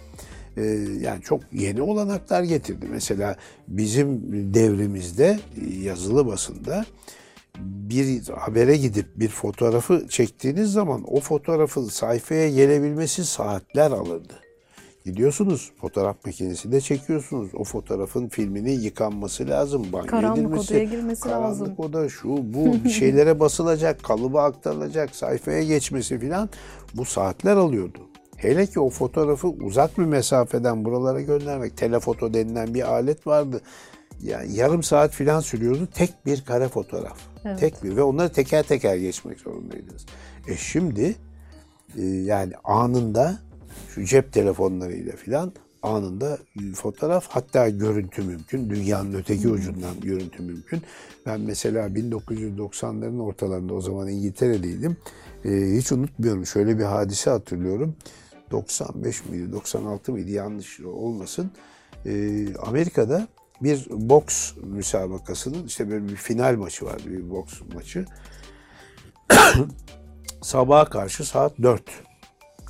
[0.58, 0.64] e,
[1.02, 2.86] yani çok yeni olanaklar getirdi.
[2.92, 3.36] Mesela
[3.68, 4.22] bizim
[4.54, 5.40] devrimizde
[5.84, 6.86] yazılı basında
[7.60, 14.34] bir habere gidip bir fotoğrafı çektiğiniz zaman o fotoğrafın sayfaya gelebilmesi saatler alırdı.
[15.06, 17.50] Gidiyorsunuz fotoğraf makinesinde çekiyorsunuz.
[17.56, 19.86] O fotoğrafın filminin yıkanması lazım.
[19.94, 21.76] banyo Karanlık edilmesi, odaya girmesi karanlık lazım.
[21.78, 26.50] oda şu bu bir şeylere basılacak, kalıba aktarılacak, sayfaya geçmesi filan
[26.94, 28.00] bu saatler alıyordu.
[28.38, 33.62] Hele ki o fotoğrafı uzak bir mesafeden buralara göndermek, telefoto denilen bir alet vardı.
[34.22, 37.18] Yani yarım saat filan sürüyordu tek bir kare fotoğraf.
[37.46, 37.60] Evet.
[37.60, 40.06] Tek bir ve onları teker teker geçmek zorundaydınız.
[40.48, 41.16] E şimdi
[41.98, 43.40] e, yani anında
[44.06, 46.38] cep telefonlarıyla filan anında
[46.76, 48.70] fotoğraf hatta görüntü mümkün.
[48.70, 50.82] Dünyanın öteki ucundan görüntü mümkün.
[51.26, 54.98] Ben mesela 1990'ların ortalarında o zaman İngiltere'deydim.
[55.46, 56.46] E, hiç unutmuyorum.
[56.46, 57.96] Şöyle bir hadise hatırlıyorum.
[58.52, 61.52] 95 miydi, 96 mıydı yanlış olmasın.
[62.06, 63.28] E, Amerika'da
[63.62, 68.06] bir boks müsabakasının işte böyle bir final maçı vardı bir boks maçı.
[70.42, 71.84] Sabaha karşı saat 4.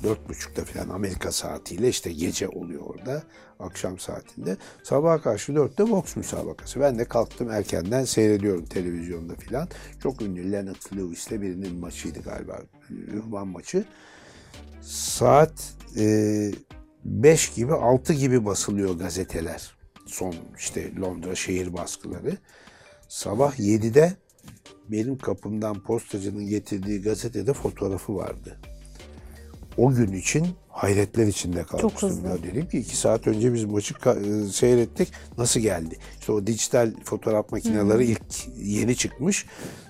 [0.02, 3.22] Dört buçukta falan Amerika saatiyle işte gece oluyor orada
[3.58, 4.56] akşam saatinde.
[4.82, 6.80] Sabaha karşı dörtte boks müsabakası.
[6.80, 9.68] Ben de kalktım erkenden seyrediyorum televizyonda filan.
[10.02, 12.62] Çok ünlü Leonard Lewis'le birinin maçıydı galiba.
[12.90, 13.84] Ünvan maçı.
[14.82, 15.74] Saat
[17.04, 19.76] 5 e, gibi 6 gibi basılıyor gazeteler.
[20.06, 22.36] Son işte Londra şehir baskıları.
[23.08, 24.12] Sabah 7'de
[24.88, 28.58] benim kapımdan postacının getirdiği gazetede fotoğrafı vardı.
[29.80, 31.90] O gün için hayretler içinde kalmıştım.
[31.90, 32.28] Çok hızlı.
[32.28, 35.12] Ya dedim ki iki saat önce biz maçı e, seyrettik.
[35.38, 35.96] Nasıl geldi?
[36.20, 38.12] İşte o dijital fotoğraf makineleri hmm.
[38.12, 39.46] ilk yeni çıkmış.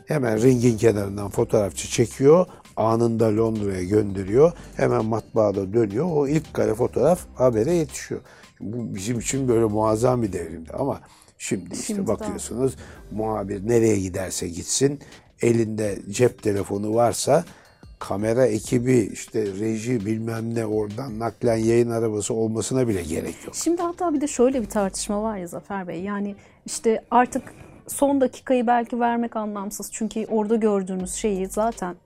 [0.07, 2.47] Hemen ringin kenarından fotoğrafçı çekiyor.
[2.77, 4.53] Anında Londra'ya gönderiyor.
[4.77, 6.07] Hemen matbaada dönüyor.
[6.13, 8.21] O ilk kare fotoğraf habere yetişiyor.
[8.61, 11.01] Bu bizim için böyle muazzam bir devrimdi ama
[11.39, 13.19] Şimdi işte Şimdi bakıyorsunuz daha.
[13.19, 15.01] muhabir nereye giderse gitsin
[15.43, 17.45] elinde cep telefonu varsa
[18.01, 23.55] kamera ekibi işte reji bilmem ne oradan naklen yayın arabası olmasına bile gerek yok.
[23.55, 26.37] Şimdi hatta bir de şöyle bir tartışma var ya Zafer Bey yani
[26.67, 27.43] işte artık
[27.87, 31.97] son dakikayı belki vermek anlamsız çünkü orada gördüğünüz şeyi zaten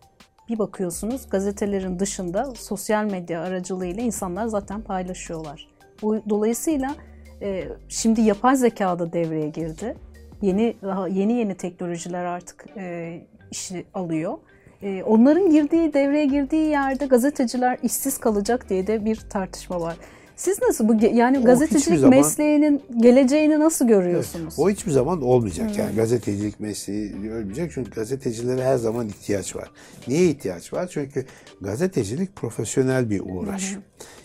[0.48, 5.68] bir bakıyorsunuz gazetelerin dışında sosyal medya aracılığıyla insanlar zaten paylaşıyorlar.
[6.02, 6.94] Dolayısıyla
[7.42, 9.96] e, şimdi yapay zeka da devreye girdi.
[10.42, 10.76] Yeni
[11.10, 14.38] yeni yeni teknolojiler artık e, işi alıyor.
[14.84, 19.96] E, onların girdiği devreye girdiği yerde gazeteciler işsiz kalacak diye de bir tartışma var.
[20.36, 24.54] Siz nasıl bu yani o gazetecilik zaman, mesleğinin geleceğini nasıl görüyorsunuz?
[24.58, 25.70] Evet, o hiçbir zaman olmayacak.
[25.70, 25.78] Hmm.
[25.78, 27.72] Yani gazetecilik mesleği ölmeyecek.
[27.74, 29.70] Çünkü gazetecilere her zaman ihtiyaç var.
[30.08, 30.88] Niye ihtiyaç var?
[30.92, 31.26] Çünkü
[31.60, 33.74] gazetecilik profesyonel bir uğraş.
[33.74, 33.82] Hmm.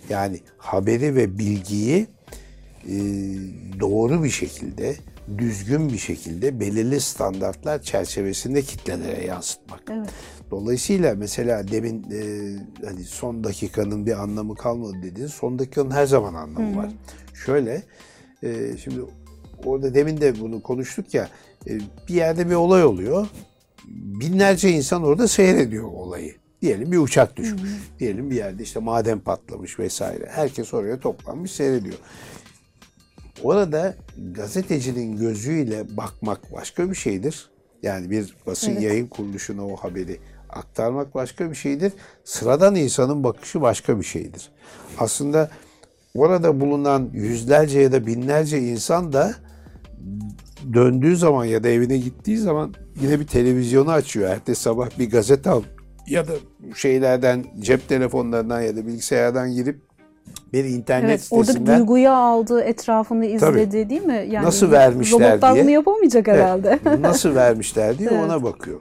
[0.10, 2.08] Yani haberi ve bilgiyi
[2.88, 2.95] e,
[3.80, 4.95] doğru bir şekilde,
[5.38, 9.82] düzgün bir şekilde belirli standartlar çerçevesinde kitlelere yansıtmak.
[9.91, 10.10] Evet.
[10.52, 12.22] Dolayısıyla mesela demin e,
[12.86, 15.32] hani son dakikanın bir anlamı kalmadı dediniz.
[15.32, 16.78] Son dakikanın her zaman anlamı Hı-hı.
[16.78, 16.90] var.
[17.46, 17.84] Şöyle,
[18.44, 19.02] e, şimdi
[19.66, 21.30] orada demin de bunu konuştuk ya,
[21.68, 23.28] e, bir yerde bir olay oluyor.
[23.88, 26.36] Binlerce insan orada seyrediyor olayı.
[26.62, 27.62] Diyelim bir uçak düşmüş.
[27.62, 28.00] Hı-hı.
[28.00, 30.30] Diyelim bir yerde işte maden patlamış vesaire.
[30.32, 31.96] Herkes oraya toplanmış seyrediyor.
[33.44, 33.96] Orada
[34.32, 37.50] gazetecinin gözüyle bakmak başka bir şeydir.
[37.84, 38.82] Yani bir basın evet.
[38.82, 41.94] yayın kuruluşuna o haberi aktarmak başka bir şeydir.
[42.24, 44.50] Sıradan insanın bakışı başka bir şeydir.
[44.98, 45.50] Aslında
[46.16, 49.34] orada bulunan yüzlerce ya da binlerce insan da
[50.74, 54.30] döndüğü zaman ya da evine gittiği zaman yine bir televizyonu açıyor.
[54.30, 55.64] Ertesi sabah bir gazete al
[56.08, 56.32] ya da
[56.76, 59.82] şeylerden cep telefonlarından ya da bilgisayardan girip
[60.54, 61.72] bir internet evet, sitesinden.
[61.72, 64.26] Orada duyguyu aldı, etrafını izledi tabii, değil mi?
[64.30, 65.64] Yani nasıl vermişler robotlar diye.
[65.64, 66.80] bunu yapamayacak herhalde.
[66.86, 68.24] Evet, nasıl vermişler diye evet.
[68.24, 68.80] ona bakıyor.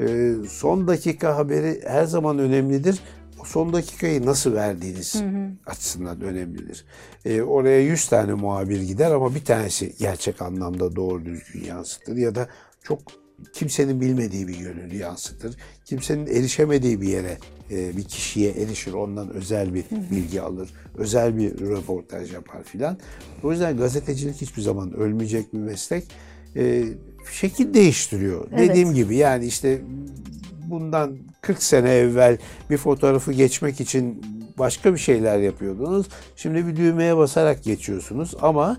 [0.00, 3.00] Ee, son dakika haberi her zaman önemlidir.
[3.40, 5.50] O son dakikayı nasıl verdiğiniz hı hı.
[5.66, 6.84] açısından önemlidir.
[7.24, 12.34] Ee, oraya 100 tane muhabir gider ama bir tanesi gerçek anlamda doğru düzgün yansıtır ya
[12.34, 12.48] da
[12.82, 13.00] çok
[13.52, 15.56] kimsenin bilmediği bir yönünü yansıtır.
[15.84, 17.38] Kimsenin erişemediği bir yere
[17.70, 22.98] e, bir kişiye erişir, ondan özel bir bilgi alır, özel bir röportaj yapar filan.
[23.42, 26.04] O yüzden gazetecilik hiçbir zaman ölmeyecek bir meslek.
[27.32, 28.48] Şekil değiştiriyor.
[28.52, 28.68] Evet.
[28.68, 29.80] Dediğim gibi yani işte
[30.66, 32.38] bundan 40 sene evvel
[32.70, 34.22] bir fotoğrafı geçmek için
[34.58, 36.06] başka bir şeyler yapıyordunuz.
[36.36, 38.78] Şimdi bir düğmeye basarak geçiyorsunuz ama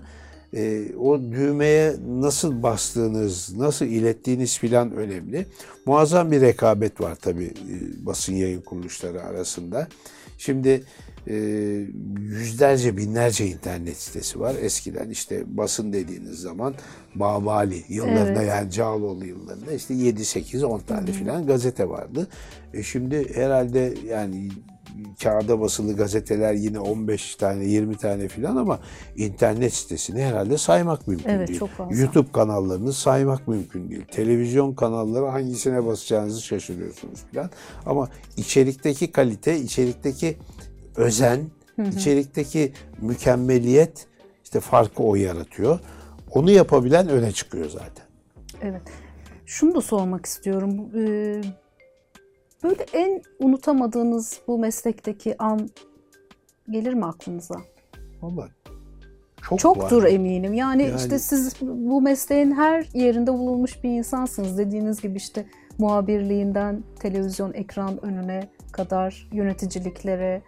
[0.56, 5.46] e, o düğmeye nasıl bastığınız, nasıl ilettiğiniz filan önemli.
[5.86, 9.88] Muazzam bir rekabet var tabii e, basın yayın kuruluşları arasında.
[10.38, 10.84] Şimdi
[11.26, 11.34] e,
[12.18, 14.54] yüzlerce, binlerce internet sitesi var.
[14.60, 16.74] Eskiden işte basın dediğiniz zaman
[17.14, 18.48] Babali yıllarında evet.
[18.48, 22.28] yani Cağaloğlu yıllarında işte 7, 8, 10 tane filan gazete vardı.
[22.74, 24.48] E şimdi herhalde yani
[25.22, 28.80] kağıda basılı gazeteler yine 15 tane 20 tane filan ama
[29.16, 31.58] internet sitesini herhalde saymak mümkün evet, değil.
[31.58, 31.96] Çok fazla.
[31.96, 34.04] YouTube kanallarını saymak mümkün değil.
[34.12, 37.50] Televizyon kanalları hangisine basacağınızı şaşırıyorsunuz filan.
[37.86, 40.36] Ama içerikteki kalite, içerikteki
[40.96, 41.88] özen, hı hı.
[41.88, 44.06] içerikteki mükemmeliyet
[44.44, 45.78] işte farkı o yaratıyor.
[46.30, 48.06] Onu yapabilen öne çıkıyor zaten.
[48.62, 48.82] Evet.
[49.46, 50.90] Şunu da sormak istiyorum.
[50.96, 51.42] Ee,
[52.62, 55.70] Böyle en unutamadığınız bu meslekteki an
[56.70, 57.54] gelir mi aklınıza?
[58.22, 58.50] Vallahi
[59.48, 60.08] çok Çoktur var.
[60.08, 60.54] eminim.
[60.54, 64.58] Yani, yani işte siz bu mesleğin her yerinde bulunmuş bir insansınız.
[64.58, 65.46] Dediğiniz gibi işte
[65.78, 70.42] muhabirliğinden televizyon ekran önüne kadar yöneticiliklere,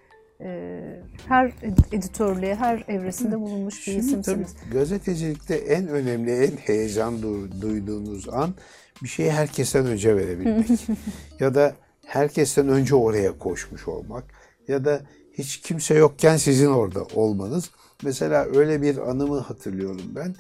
[1.28, 1.52] her
[1.92, 4.54] editörlüğe, her evresinde bulunmuş bir Şimdi isimsiniz.
[4.54, 7.22] Tabii gazetecilikte en önemli, en heyecan
[7.60, 8.54] duyduğunuz an
[9.02, 10.66] bir şeyi herkesten önce verebilmek.
[11.40, 11.74] ya da
[12.06, 14.24] herkesten önce oraya koşmuş olmak
[14.68, 15.02] ya da
[15.32, 17.70] hiç kimse yokken sizin orada olmanız.
[18.02, 20.34] Mesela öyle bir anımı hatırlıyorum ben.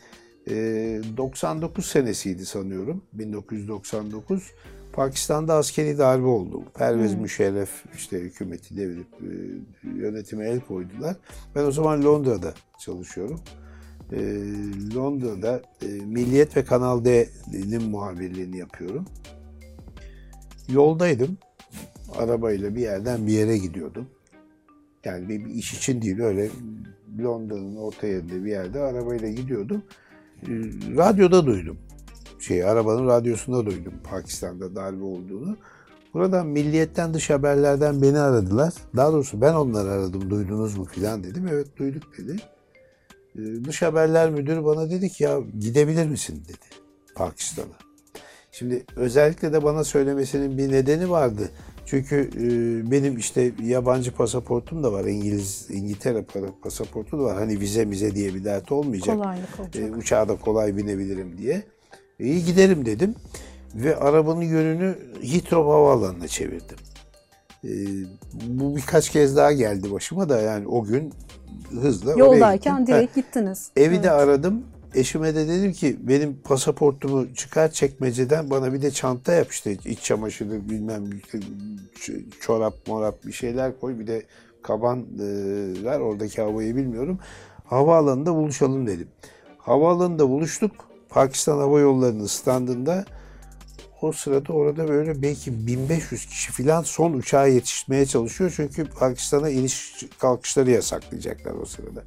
[0.48, 0.54] E,
[1.16, 3.02] 99 senesiydi sanıyorum.
[3.12, 4.52] 1999.
[4.94, 6.62] Pakistan'da askeri darbe oldu.
[6.74, 7.20] Pervez hmm.
[7.20, 9.30] Müşerref işte hükümeti devirip e,
[9.88, 11.16] yönetime el koydular.
[11.54, 13.40] Ben o zaman Londra'da çalışıyorum.
[14.12, 14.18] E,
[14.94, 19.04] Londra'da e, Milliyet ve Kanal D'nin muhabirliğini yapıyorum.
[20.68, 21.38] Yoldaydım.
[22.18, 24.06] Arabayla bir yerden bir yere gidiyordum.
[25.04, 26.48] Yani bir, bir iş için değil öyle
[27.22, 29.82] Londra'nın orta yerinde bir yerde arabayla gidiyordum.
[30.96, 31.78] Radyoda duydum
[32.44, 35.56] şey arabanın radyosunda duydum Pakistan'da darbe olduğunu.
[36.14, 38.72] Buradan milliyetten dış haberlerden beni aradılar.
[38.96, 41.48] Daha doğrusu ben onları aradım duydunuz mu filan dedim.
[41.52, 42.36] Evet duyduk dedi.
[43.38, 47.84] Ee, dış haberler müdürü bana dedi ki ya gidebilir misin dedi Pakistan'a.
[48.52, 51.50] Şimdi özellikle de bana söylemesinin bir nedeni vardı.
[51.86, 55.04] Çünkü e, benim işte yabancı pasaportum da var.
[55.04, 56.24] İngiliz, İngiltere
[56.62, 57.36] pasaportu da var.
[57.36, 59.16] Hani vize mize diye bir dert olmayacak.
[59.16, 59.84] Kolaylık olacak.
[59.84, 61.62] E, uçağa da kolay binebilirim diye.
[62.18, 63.14] İyi giderim dedim
[63.74, 66.76] ve arabanın yönünü Heathrow Havaalanı'na çevirdim.
[67.64, 67.68] Ee,
[68.44, 71.12] bu birkaç kez daha geldi başıma da yani o gün
[71.70, 73.70] hızla Yoldayken oraya direkt ha, gittiniz.
[73.76, 74.04] Evi evet.
[74.04, 74.62] de aradım.
[74.94, 80.02] Eşime de dedim ki benim pasaportumu çıkar çekmeceden bana bir de çanta yap işte iç
[80.02, 81.04] çamaşırı bilmem
[82.40, 84.22] çorap morap bir şeyler koy bir de
[84.62, 85.24] kaban e,
[85.84, 87.18] ver oradaki havayı bilmiyorum.
[87.64, 89.08] Havaalanında buluşalım dedim.
[89.58, 90.93] Havaalanında buluştuk.
[91.14, 93.04] Pakistan Hava Yolları'nın standında
[94.02, 98.52] o sırada orada böyle belki 1500 kişi falan son uçağa yetişmeye çalışıyor.
[98.56, 102.04] Çünkü Pakistan'a iniş kalkışları yasaklayacaklar o sırada.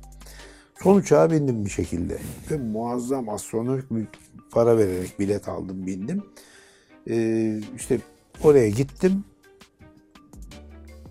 [0.83, 2.17] Son uçağa bindim bir şekilde.
[2.51, 4.05] Ve muazzam astronomik bir
[4.51, 6.23] para vererek bilet aldım bindim.
[7.09, 7.99] Ee, işte
[8.43, 9.23] oraya gittim.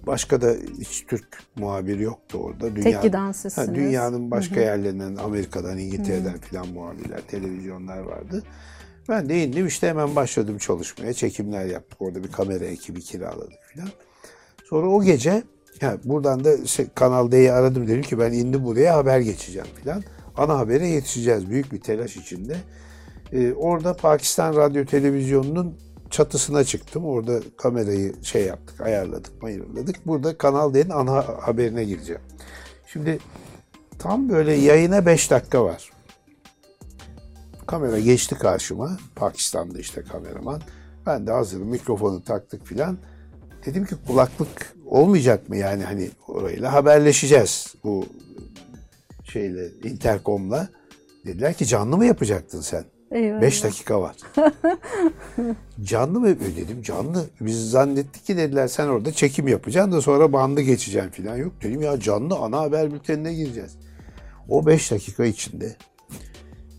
[0.07, 2.77] Başka da hiç Türk muhabir yoktu orada.
[2.77, 3.03] Dünya, Tek.
[3.57, 4.65] Ha, dünyanın başka Hı-hı.
[4.65, 8.43] yerlerinden, Amerika'dan, İngiltere'den falan muhabirler, televizyonlar vardı.
[9.09, 11.13] Ben de indim işte hemen başladım çalışmaya.
[11.13, 12.03] Çekimler yaptık.
[12.03, 13.89] Orada bir kamera ekibi kiraladık falan.
[14.65, 15.43] Sonra o gece
[15.81, 20.03] yani buradan da şey, Kanal D'yi aradım dedim ki ben indim buraya haber geçeceğim falan.
[20.37, 22.57] Ana habere yetişeceğiz büyük bir telaş içinde.
[23.33, 25.79] Ee, orada Pakistan Radyo Televizyonu'nun
[26.17, 27.05] çatısına çıktım.
[27.05, 30.07] Orada kamerayı şey yaptık, ayarladık, ayarladık.
[30.07, 32.21] Burada Kanal D'nin ana haberine gireceğim.
[32.87, 33.19] Şimdi
[33.99, 35.91] tam böyle yayına 5 dakika var.
[37.67, 38.99] Kamera geçti karşıma.
[39.17, 40.63] Pakistan'da işte kameraman.
[41.07, 41.69] Ben de hazırım.
[41.69, 42.99] Mikrofonu taktık filan.
[43.67, 48.07] Dedim ki kulaklık olmayacak mı yani hani orayla haberleşeceğiz bu
[49.25, 50.69] şeyle interkomla.
[51.27, 52.85] Dediler ki canlı mı yapacaktın sen?
[53.11, 53.43] Eyvallah.
[53.43, 54.17] Beş dakika var.
[55.83, 57.25] canlı mı dedim canlı.
[57.41, 61.37] Biz zannettik ki dediler sen orada çekim yapacaksın da sonra bandı geçeceksin falan.
[61.37, 63.77] Yok dedim ya canlı ana haber bültenine gireceğiz.
[64.49, 65.77] O beş dakika içinde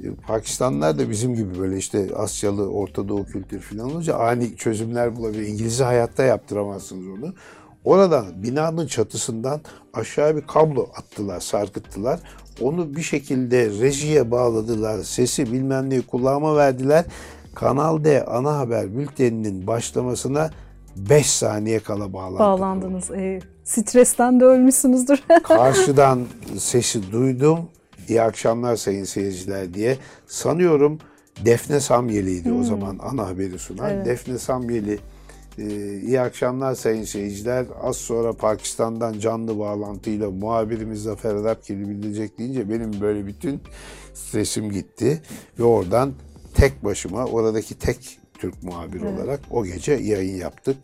[0.04, 5.16] e, Pakistanlılar da bizim gibi böyle işte Asyalı, Orta Doğu kültür falan olunca ani çözümler
[5.16, 5.48] bulabilir.
[5.48, 7.34] İngilizce hayatta yaptıramazsınız onu.
[7.88, 9.62] Oradan binanın çatısından
[9.94, 12.20] aşağı bir kablo attılar, sarkıttılar.
[12.62, 15.04] Onu bir şekilde rejiye bağladılar.
[15.04, 17.06] Sesi bilmem neyi kulağıma verdiler.
[17.56, 20.50] Kanal D ana haber bülteninin başlamasına
[20.96, 22.40] 5 saniye kala bağlandık.
[22.40, 23.12] Bağlandınız.
[23.12, 25.24] E, stresten de ölmüşsünüzdür.
[25.44, 26.26] Karşıdan
[26.58, 27.60] sesi duydum.
[28.10, 29.98] İyi akşamlar sayın seyirciler diye.
[30.28, 31.00] Sanıyorum
[31.46, 32.60] Defne Samyeli'ydi hmm.
[32.60, 33.90] o zaman ana haberi sunan.
[33.90, 34.06] Evet.
[34.06, 35.00] Defne Samyeli
[35.58, 37.66] iyi akşamlar sayın seyirciler.
[37.82, 43.60] Az sonra Pakistan'dan canlı bağlantıyla muhabirimiz Zafer Arapgil'i bildirecek deyince benim böyle bütün
[44.14, 45.22] stresim gitti.
[45.60, 46.14] Ve oradan
[46.54, 49.20] tek başıma oradaki tek Türk muhabir evet.
[49.20, 50.78] olarak o gece yayın yaptık.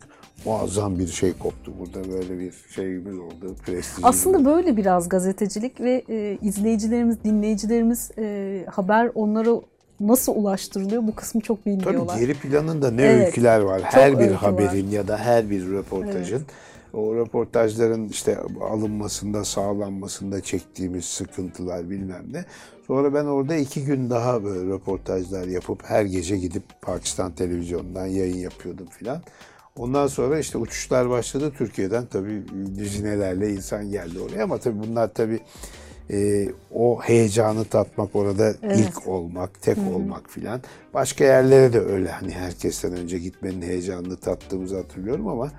[0.44, 3.56] Muazzam bir şey koptu burada böyle bir şeyimiz oldu.
[4.02, 9.60] Aslında böyle biraz gazetecilik ve e, izleyicilerimiz, dinleyicilerimiz e, haber onlara
[10.08, 12.14] nasıl ulaştırılıyor bu kısmı çok bilmiyorlar.
[12.14, 13.82] Tabii geri planında ne evet, öyküler var.
[13.84, 14.92] Her bir haberin var.
[14.92, 16.36] ya da her bir röportajın.
[16.36, 16.46] Evet.
[16.94, 18.38] O röportajların işte
[18.70, 22.44] alınmasında, sağlanmasında çektiğimiz sıkıntılar bilmem ne.
[22.86, 28.36] Sonra ben orada iki gün daha böyle röportajlar yapıp her gece gidip Pakistan televizyonundan yayın
[28.36, 29.22] yapıyordum filan.
[29.76, 32.42] Ondan sonra işte uçuşlar başladı Türkiye'den tabii
[32.78, 35.40] düzinelerle insan geldi oraya ama tabii bunlar tabii
[36.10, 38.78] e, o heyecanı tatmak orada evet.
[38.78, 39.94] ilk olmak, tek Hı-hı.
[39.94, 40.60] olmak filan.
[40.94, 45.50] Başka yerlere de öyle hani herkesten önce gitmenin heyecanını tattığımızı hatırlıyorum ama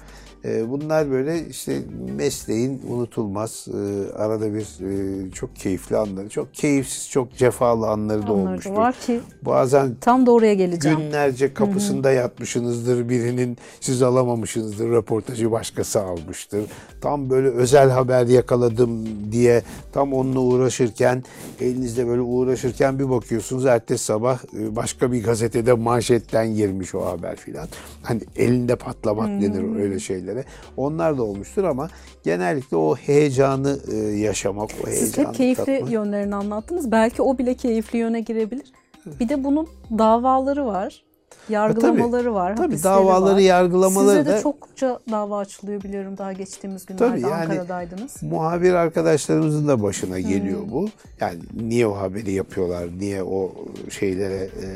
[0.69, 1.79] bunlar böyle işte
[2.17, 8.33] mesleğin unutulmaz e, arada bir e, çok keyifli anları, çok keyifsiz, çok cefalı anları da
[8.33, 8.71] Onları da olmuştur.
[8.71, 10.97] var ki Bazen tam da oraya geleceğim.
[10.97, 16.65] günlerce kapısında yatmışsınızdır, birinin siz alamamışsınızdır, röportajı başkası almıştır.
[17.01, 19.61] Tam böyle özel haber yakaladım diye
[19.93, 21.23] tam onunla uğraşırken,
[21.61, 27.35] elinizde böyle uğraşırken bir bakıyorsunuz ertesi sabah e, başka bir gazetede manşetten girmiş o haber
[27.35, 27.67] filan.
[28.03, 29.99] Hani elinde patlamak denir öyle
[30.35, 30.45] şeylere.
[30.77, 31.87] Onlar da olmuştur ama
[32.23, 35.91] genellikle o heyecanı e, yaşamak, o heyecanı Siz hep keyifli tatmak.
[35.91, 36.91] yönlerini anlattınız.
[36.91, 38.71] Belki o bile keyifli yöne girebilir.
[39.19, 39.67] Bir de bunun
[39.97, 41.05] davaları var.
[41.49, 42.55] Yargılamaları var.
[42.55, 43.39] Tabii hapisleri davaları, var.
[43.39, 48.23] yargılamaları Size de da çokça dava açılıyor biliyorum daha geçtiğimiz günlerde Tabii yani- Ankara'daydınız.
[48.23, 50.87] muhabir arkadaşlarımızın da başına geliyor bu.
[51.19, 53.51] Yani niye o haberi yapıyorlar, niye o
[53.89, 54.67] şeylere e,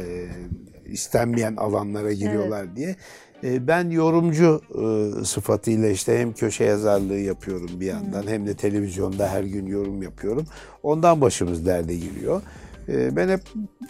[0.91, 2.95] istenmeyen alanlara giriyorlar diye.
[3.43, 9.29] E, ben yorumcu e, sıfatıyla işte hem köşe yazarlığı yapıyorum bir yandan hem de televizyonda
[9.29, 10.45] her gün yorum yapıyorum.
[10.83, 12.41] Ondan başımız derde giriyor.
[12.89, 13.41] E, ben hep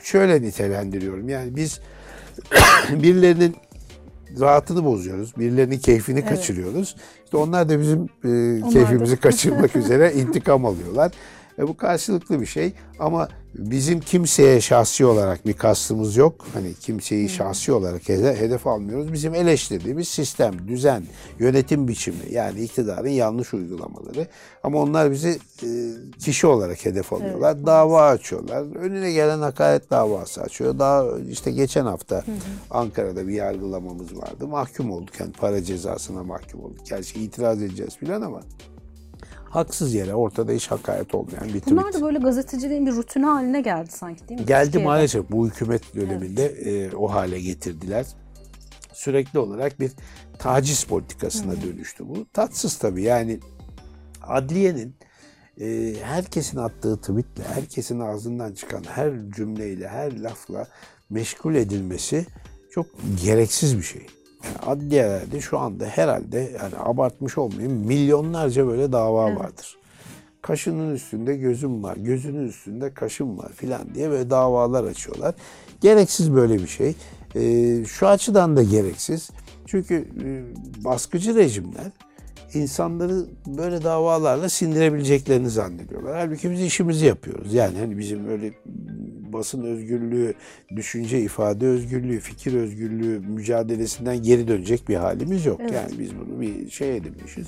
[0.02, 1.30] şöyle nitelendiriyorum.
[1.30, 1.80] Yani biz
[2.90, 3.56] birilerinin
[4.40, 5.34] rahatını bozuyoruz.
[5.38, 6.96] Birilerinin keyfini kaçırıyoruz.
[7.26, 11.12] İşte onlar da bizim e, keyfimizi kaçırmak üzere intikam alıyorlar.
[11.60, 16.46] E, bu karşılıklı bir şey ama bizim kimseye şahsi olarak bir kastımız yok.
[16.54, 19.14] Hani kimseyi şahsi olarak hede- hedef almıyoruz.
[19.14, 21.04] Bizim eleştirdiğimiz sistem, düzen,
[21.40, 24.28] yönetim biçimi yani iktidarın yanlış uygulamaları.
[24.64, 25.68] Ama onlar bizi e,
[26.20, 27.66] kişi olarak hedef alıyorlar.
[27.66, 28.76] Dava açıyorlar.
[28.76, 30.80] Önüne gelen hakaret davası açıyor.
[30.80, 32.24] Daha işte geçen hafta
[32.72, 34.48] Ankara'da bir yargılamamız vardı.
[34.48, 36.86] Mahkum olduk yani para cezasına mahkum olduk.
[36.90, 38.42] Gerçi itiraz edeceğiz filan ama
[39.50, 41.68] haksız yere ortada hiç hakaret olmayan bir tweet.
[41.72, 44.46] Bunlar da böyle gazeteciliğin bir rutini haline geldi sanki değil mi?
[44.46, 44.88] Geldi Türkiye'de?
[44.88, 48.06] maalesef bu hükümet döneminde e, o hale getirdiler.
[48.94, 49.92] Sürekli olarak bir
[50.40, 52.26] taciz politikasına dönüştü bu.
[52.34, 53.40] Tatsız tabii yani
[54.22, 54.96] adliyenin
[55.62, 60.68] e, herkesin attığı tweetle, herkesin ağzından çıkan her cümleyle, her lafla
[61.10, 62.26] meşgul edilmesi
[62.72, 62.86] çok
[63.24, 64.08] gereksiz bir şey.
[64.66, 69.78] Adliyelerde şu anda herhalde yani abartmış olmayayım milyonlarca böyle dava vardır.
[70.42, 75.36] Kaşının üstünde gözüm var, gözünün üstünde kaşım var filan diye böyle davalar açıyorlar.
[75.82, 76.96] Gereksiz böyle bir şey.
[77.36, 79.30] Ee, şu açıdan da gereksiz.
[79.66, 80.28] Çünkü e,
[80.84, 81.92] baskıcı rejimler
[82.54, 86.16] insanları böyle davalarla sindirebileceklerini zannediyorlar.
[86.18, 87.54] Halbuki biz işimizi yapıyoruz.
[87.54, 88.54] Yani hani bizim öyle
[89.34, 90.34] basın özgürlüğü,
[90.76, 95.62] düşünce ifade özgürlüğü, fikir özgürlüğü mücadelesinden geri dönecek bir halimiz yok.
[95.74, 97.48] Yani biz bunu bir şey edinmişiz.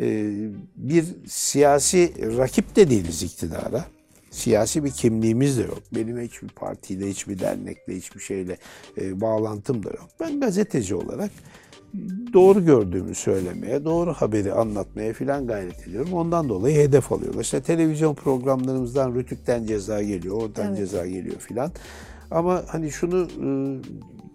[0.00, 0.32] Ee,
[0.76, 3.84] bir siyasi rakip de değiliz iktidara.
[4.30, 5.82] Siyasi bir kimliğimiz de yok.
[5.94, 8.56] Benim hiçbir partiyle, hiçbir dernekle, hiçbir şeyle
[9.00, 10.08] e, bağlantım da yok.
[10.20, 11.30] Ben gazeteci olarak
[12.32, 16.12] doğru gördüğümü söylemeye, doğru haberi anlatmaya filan gayret ediyorum.
[16.12, 17.40] Ondan dolayı hedef alıyorlar.
[17.40, 21.70] İşte televizyon programlarımızdan Rütük'ten ceza geliyor, oradan ceza geliyor filan.
[22.30, 23.48] Ama hani şunu e,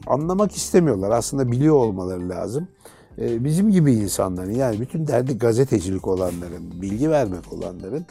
[0.07, 1.11] anlamak istemiyorlar.
[1.11, 2.67] Aslında biliyor olmaları lazım.
[3.17, 8.05] E, bizim gibi insanların yani bütün derdi gazetecilik olanların, bilgi vermek olanların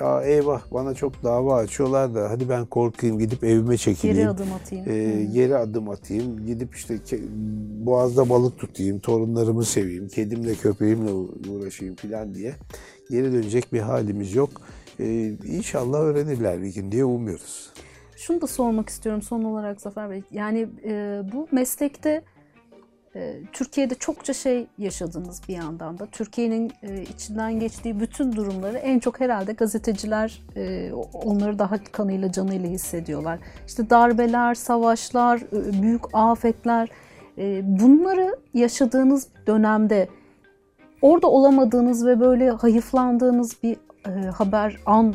[0.00, 4.16] ya eyvah bana çok dava açıyorlar da hadi ben korkayım gidip evime çekileyim.
[4.16, 4.84] Geri adım atayım.
[4.88, 6.46] Ee, geri adım atayım.
[6.46, 6.98] Gidip işte
[7.86, 8.98] boğazda balık tutayım.
[8.98, 10.08] Torunlarımı seveyim.
[10.08, 11.10] Kedimle köpeğimle
[11.50, 12.54] uğraşayım falan diye.
[13.10, 14.50] Geri dönecek bir halimiz yok.
[15.00, 17.72] Ee, inşallah öğrenirler bir gün diye umuyoruz.
[18.16, 20.22] Şunu da sormak istiyorum son olarak Zafer Bey.
[20.30, 22.22] Yani e, bu meslekte e,
[23.52, 26.06] Türkiye'de çokça şey yaşadınız bir yandan da.
[26.06, 32.68] Türkiye'nin e, içinden geçtiği bütün durumları en çok herhalde gazeteciler e, onları daha kanıyla canıyla
[32.68, 33.38] hissediyorlar.
[33.66, 36.88] İşte darbeler, savaşlar, e, büyük afetler.
[37.62, 40.08] Bunları yaşadığınız dönemde
[41.02, 43.76] orada olamadığınız ve böyle hayıflandığınız bir
[44.30, 45.14] haber an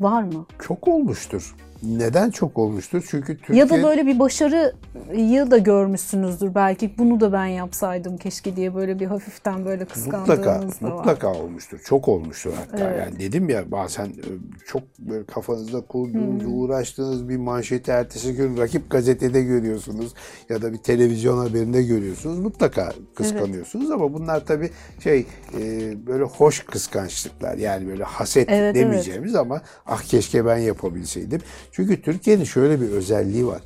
[0.00, 0.46] var mı?
[0.58, 1.54] Çok olmuştur.
[1.82, 3.06] Neden çok olmuştur?
[3.10, 3.58] Çünkü Türkiye...
[3.58, 6.98] Ya da böyle bir başarıyı da görmüşsünüzdür belki.
[6.98, 10.96] Bunu da ben yapsaydım keşke diye böyle bir hafiften böyle kıskandığınız Mutlaka, da var.
[10.96, 11.80] mutlaka olmuştur.
[11.84, 12.90] Çok olmuştur hatta.
[12.90, 13.06] Evet.
[13.06, 14.28] Yani dedim ya bazen e,
[14.66, 20.14] çok böyle kafanızda kurduğunuz, uğraştığınız bir manşeti ertesi gün rakip gazetede görüyorsunuz
[20.48, 22.38] ya da bir televizyon haberinde görüyorsunuz.
[22.38, 24.70] Mutlaka kıskanıyorsunuz ama bunlar tabii
[25.02, 25.26] şey
[25.58, 27.56] e, böyle hoş kıskançlıklar.
[27.56, 31.40] Yani böyle haset Evet, demeyeceğimiz ama ah keşke ben yapabilseydim.
[31.72, 33.62] Çünkü Türkiye'nin şöyle bir özelliği var.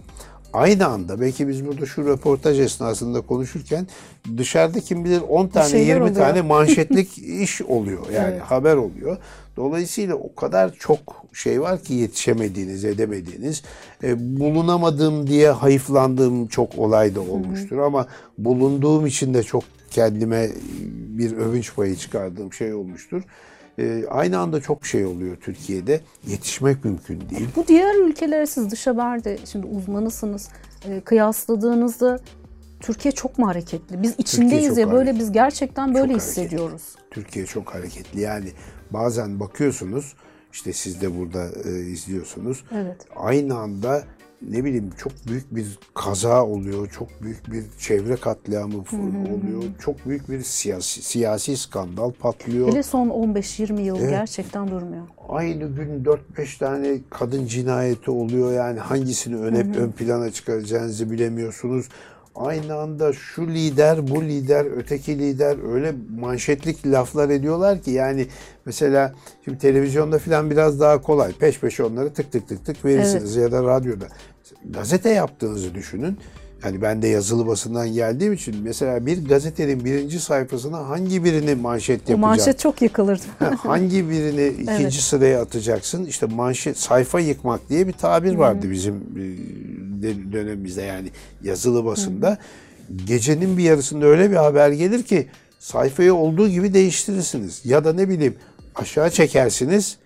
[0.53, 3.87] aynı anda belki biz burada şu röportaj esnasında konuşurken
[4.37, 6.15] dışarıda kim bilir 10 tane 20 oluyor.
[6.17, 8.11] tane manşetlik iş oluyor.
[8.15, 8.43] Yani Evet.
[8.43, 9.17] haber oluyor.
[9.57, 10.99] Dolayısıyla o kadar çok
[11.33, 13.63] şey var ki yetişemediğiniz, edemediğiniz.
[14.05, 18.07] E, bulunamadım diye hayıflandığım çok olay da olmuştur ama
[18.39, 20.51] bulunduğum için de çok kendime
[21.09, 23.23] bir övünç payı çıkardığım şey olmuştur.
[23.79, 26.01] E, aynı anda çok şey oluyor Türkiye'de.
[26.27, 27.49] Yetişmek mümkün değil.
[27.57, 30.49] Bu diğer ülkelere siz dış haberde şimdi uzmanısınız.
[30.89, 32.19] E, kıyasladığınızda
[32.81, 34.03] Türkiye çok mu hareketli?
[34.03, 35.21] Biz içindeyiz ya böyle hareketli.
[35.21, 36.83] biz gerçekten böyle Çok hissediyoruz.
[37.11, 38.21] Türkiye çok hareketli.
[38.21, 38.49] Yani
[38.91, 40.15] bazen bakıyorsunuz
[40.53, 42.65] işte siz de burada e, izliyorsunuz.
[42.75, 42.97] Evet.
[43.17, 44.03] Aynı anda
[44.51, 46.91] ne bileyim çok büyük bir kaza oluyor.
[46.99, 49.63] Çok büyük bir çevre katliamı oluyor.
[49.81, 52.69] Çok büyük bir siyasi, siyasi skandal patlıyor.
[52.69, 55.03] Hele son 15-20 yıl gerçekten durmuyor.
[55.29, 56.05] Aynı gün
[56.37, 58.53] 4-5 tane kadın cinayeti oluyor.
[58.53, 61.89] Yani hangisini ön, ön plana çıkaracağınızı bilemiyorsunuz.
[62.35, 68.27] Aynı anda şu lider, bu lider, öteki lider öyle manşetlik laflar ediyorlar ki yani
[68.65, 69.15] mesela
[69.45, 71.33] şimdi televizyonda falan biraz daha kolay.
[71.33, 74.07] Peş peşe onları tık tık tık tık verirsiniz ya da radyoda.
[74.65, 76.19] Gazete yaptığınızı düşünün.
[76.65, 81.91] Yani ben de yazılı basından geldiğim için mesela bir gazetenin birinci sayfasına hangi birini manşet
[81.99, 82.21] O yapacağım?
[82.21, 83.23] manşet çok yıkılırdı.
[83.59, 84.93] Hangi birini ikinci Evet.
[84.93, 86.05] sıraya atacaksın?
[86.05, 89.21] İşte manşet sayfa yıkmak diye bir tabir vardı bizim e,
[90.03, 91.09] de- dönemimizde yani
[91.43, 92.39] yazılı basında.
[93.07, 95.27] Gecenin bir yarısında öyle bir haber gelir ki
[95.59, 97.61] sayfayı olduğu gibi değiştirirsiniz.
[97.65, 98.35] Ya da ne bileyim
[98.75, 99.97] aşağı çekersiniz.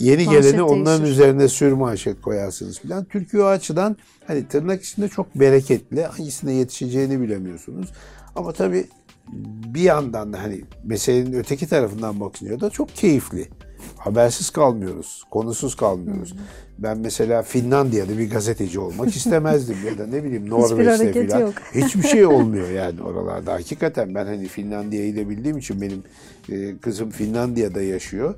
[0.00, 1.12] Yeni Manşet geleni onların değişir.
[1.12, 3.04] üzerine sür manşet koyarsınız filan.
[3.04, 3.96] Türkiye o açıdan
[4.26, 6.04] hani tırnak içinde çok bereketli.
[6.04, 7.88] Hangisine yetişeceğini bilemiyorsunuz.
[8.36, 8.84] Ama tabii
[9.74, 13.48] bir yandan da hani meselenin öteki tarafından bakınca da çok keyifli.
[13.96, 16.34] Habersiz kalmıyoruz, konusuz kalmıyoruz.
[16.78, 21.40] Ben mesela Finlandiya'da bir gazeteci olmak istemezdim ya da ne bileyim Norveç'te falan.
[21.40, 21.54] yok.
[21.74, 23.52] Hiçbir şey olmuyor yani oralarda.
[23.52, 26.02] Hakikaten ben hani Finlandiya'yı da bildiğim için benim
[26.52, 28.34] e, kızım Finlandiya'da yaşıyor.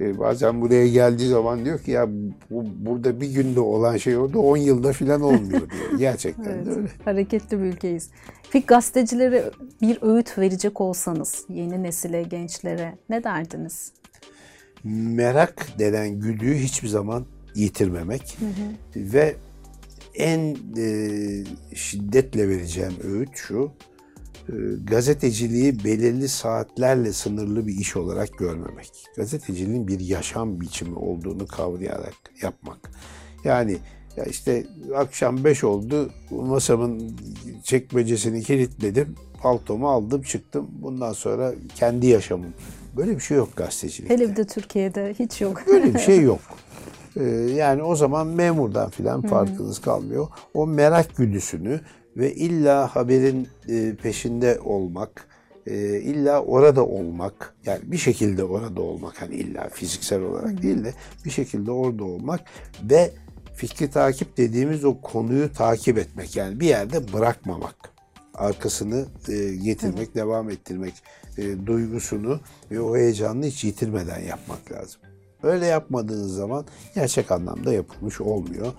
[0.00, 2.08] E, bazen buraya geldiği zaman diyor ki ya
[2.50, 5.70] bu, burada bir günde olan şey orada 10 yılda falan olmuyor diyor.
[5.98, 6.88] Gerçekten de öyle.
[7.04, 8.10] Hareketli bir ülkeyiz.
[8.50, 9.50] Peki gazetecilere
[9.82, 13.92] bir öğüt verecek olsanız yeni nesile, gençlere ne derdiniz?
[14.84, 18.38] merak denen güdüyü hiçbir zaman yitirmemek
[18.96, 19.36] ve
[20.14, 21.44] en e,
[21.74, 23.72] şiddetle vereceğim öğüt şu
[24.84, 28.92] gazeteciliği belirli saatlerle sınırlı bir iş olarak görmemek.
[29.16, 32.90] Gazeteciliğin bir yaşam biçimi olduğunu kavrayarak yapmak.
[33.44, 33.76] Yani
[34.16, 37.16] ya işte akşam 5 oldu masamın
[37.62, 42.54] çekmecesini kilitledim paltomu aldım çıktım bundan sonra kendi yaşamım.
[42.96, 44.14] Böyle bir şey yok gazetecilikte.
[44.14, 45.62] Hele bir de Türkiye'de hiç yok.
[45.66, 46.40] Böyle bir şey yok.
[47.16, 47.24] Ee,
[47.56, 50.28] yani o zaman memurdan filan farkınız kalmıyor.
[50.54, 51.80] O merak güdüsünü
[52.18, 55.28] ve illa haberin e, peşinde olmak,
[55.66, 60.94] e, illa orada olmak, yani bir şekilde orada olmak, hani illa fiziksel olarak değil de
[61.24, 62.40] bir şekilde orada olmak
[62.82, 63.10] ve
[63.54, 67.76] fikri takip dediğimiz o konuyu takip etmek, yani bir yerde bırakmamak
[68.34, 70.94] arkasını e, getirmek, devam ettirmek
[71.38, 72.40] e, duygusunu
[72.70, 75.00] ve o heyecanını hiç yitirmeden yapmak lazım.
[75.42, 78.72] Öyle yapmadığınız zaman gerçek anlamda yapılmış olmuyor.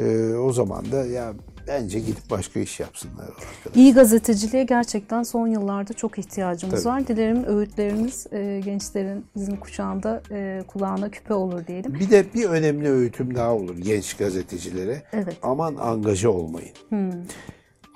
[0.00, 1.34] E, o zaman da ya
[1.68, 3.22] bence gidip başka iş yapsınlar.
[3.24, 3.74] arkadaşlar.
[3.74, 6.94] İyi gazeteciliğe gerçekten son yıllarda çok ihtiyacımız Tabii.
[6.94, 7.06] var.
[7.08, 11.94] Dilerim öğütleriniz e, gençlerin bizim kuşağında e, kulağına küpe olur diyelim.
[11.94, 15.02] Bir de bir önemli öğütüm daha olur genç gazetecilere.
[15.12, 15.36] Evet.
[15.42, 16.72] Aman angaja olmayın.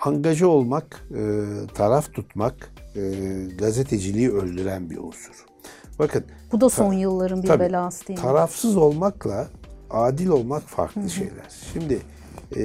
[0.05, 1.23] Angaja olmak, e,
[1.75, 3.01] taraf tutmak e,
[3.59, 5.45] gazeteciliği öldüren bir unsur.
[5.99, 7.61] Bakın Bu da son yılların bir Tabii.
[7.63, 8.23] belası değil mi?
[8.25, 9.49] tarafsız olmakla
[9.91, 11.47] adil olmak farklı şeyler.
[11.73, 11.99] Şimdi
[12.57, 12.63] e,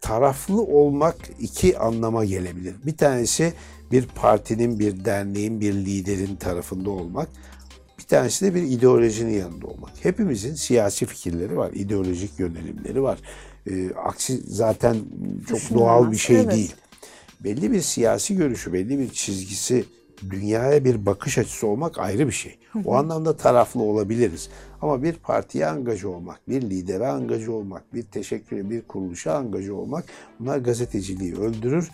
[0.00, 2.74] taraflı olmak iki anlama gelebilir.
[2.86, 3.52] Bir tanesi
[3.92, 7.28] bir partinin, bir derneğin, bir liderin tarafında olmak.
[7.98, 9.90] Bir tanesi de bir ideolojinin yanında olmak.
[10.02, 13.18] Hepimizin siyasi fikirleri var, ideolojik yönelimleri var.
[13.70, 14.96] E, aksi zaten
[15.48, 16.52] çok doğal bir şey Evet.
[16.52, 16.74] değil.
[17.44, 19.84] Belli bir siyasi görüşü, belli bir çizgisi,
[20.30, 22.58] dünyaya bir bakış açısı olmak ayrı bir şey.
[22.84, 24.48] O anlamda taraflı olabiliriz.
[24.82, 30.04] Ama bir partiye angaja olmak, bir lidere angaja olmak, bir teşekküre, bir kuruluşa angaja olmak
[30.40, 31.90] bunlar gazeteciliği öldürür.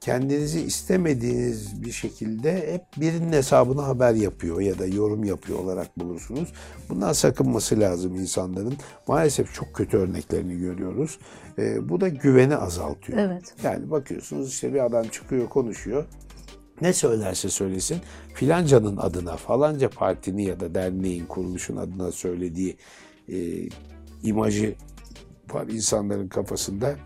[0.00, 6.52] Kendinizi istemediğiniz bir şekilde hep birinin hesabına haber yapıyor ya da yorum yapıyor olarak bulursunuz.
[6.88, 8.74] Bundan sakınması lazım insanların.
[9.08, 11.18] Maalesef çok kötü örneklerini görüyoruz.
[11.58, 13.18] Ee, bu da güveni azaltıyor.
[13.18, 13.54] Evet.
[13.62, 16.04] Yani bakıyorsunuz işte bir adam çıkıyor konuşuyor.
[16.80, 17.98] Ne söylerse söylesin
[18.34, 22.76] filancanın adına falanca partinin ya da derneğin kuruluşun adına söylediği
[23.28, 23.36] e,
[24.22, 24.74] imajı
[25.52, 26.96] var insanların kafasında.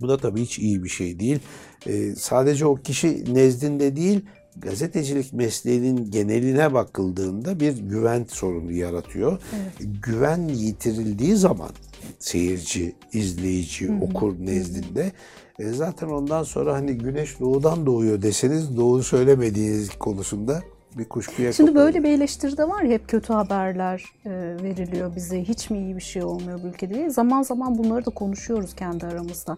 [0.00, 1.38] Bu da tabii hiç iyi bir şey değil.
[1.86, 4.20] Ee, sadece o kişi nezdinde değil,
[4.56, 9.40] gazetecilik mesleğinin geneline bakıldığında bir güven sorunu yaratıyor.
[9.56, 9.88] Evet.
[10.02, 11.70] Güven yitirildiği zaman
[12.18, 14.04] seyirci, izleyici, Hı-hı.
[14.04, 15.12] okur nezdinde
[15.58, 20.62] e, zaten ondan sonra hani güneş doğudan doğuyor deseniz doğru söylemediğiniz konusunda
[20.98, 21.86] bir kuşkuya Şimdi kapılıyor.
[21.86, 24.30] böyle bir eleştiri de var ya hep kötü haberler e,
[24.62, 25.42] veriliyor bize.
[25.42, 29.56] Hiç mi iyi bir şey olmuyor bu ülkede Zaman zaman bunları da konuşuyoruz kendi aramızda.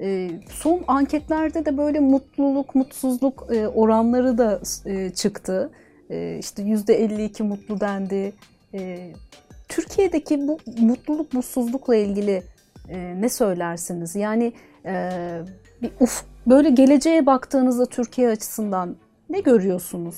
[0.00, 5.70] E, son anketlerde de böyle mutluluk, mutsuzluk e, oranları da e, çıktı.
[6.10, 8.32] E, işte %52 mutlu dendi.
[8.74, 9.12] E,
[9.68, 12.42] Türkiye'deki bu mutluluk, mutsuzlukla ilgili
[12.88, 14.16] e, ne söylersiniz?
[14.16, 14.52] Yani
[14.86, 15.10] e,
[15.82, 18.96] bir uf, böyle geleceğe baktığınızda Türkiye açısından
[19.30, 20.16] ne görüyorsunuz?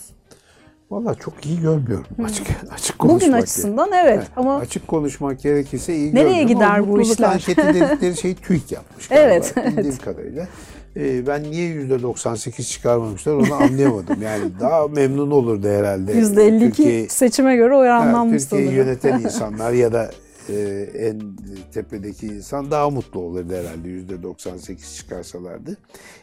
[0.91, 3.23] Valla çok iyi görmüyorum açık açık konuşmak.
[3.23, 7.29] Bugün açısından evet yani, ama açık konuşmak gerekirse iyi Nereye gider bu işler?
[7.29, 10.01] anketi dedikleri şey TÜİK yapmış evet, bildiğim evet.
[10.01, 10.49] kadarıyla.
[10.97, 14.23] Ee, ben niye yüzde 98 çıkarmamışlar onu anlayamadım.
[14.23, 16.13] Yani daha memnun olurdu herhalde.
[16.13, 20.11] Yüzde 52 seçime göre oranlanmış evet, Türkiye'yi yöneten insanlar ya da
[20.49, 21.37] e, en
[21.75, 25.77] tepedeki insan daha mutlu olurdu herhalde yüzde 98 çıkarsalardı.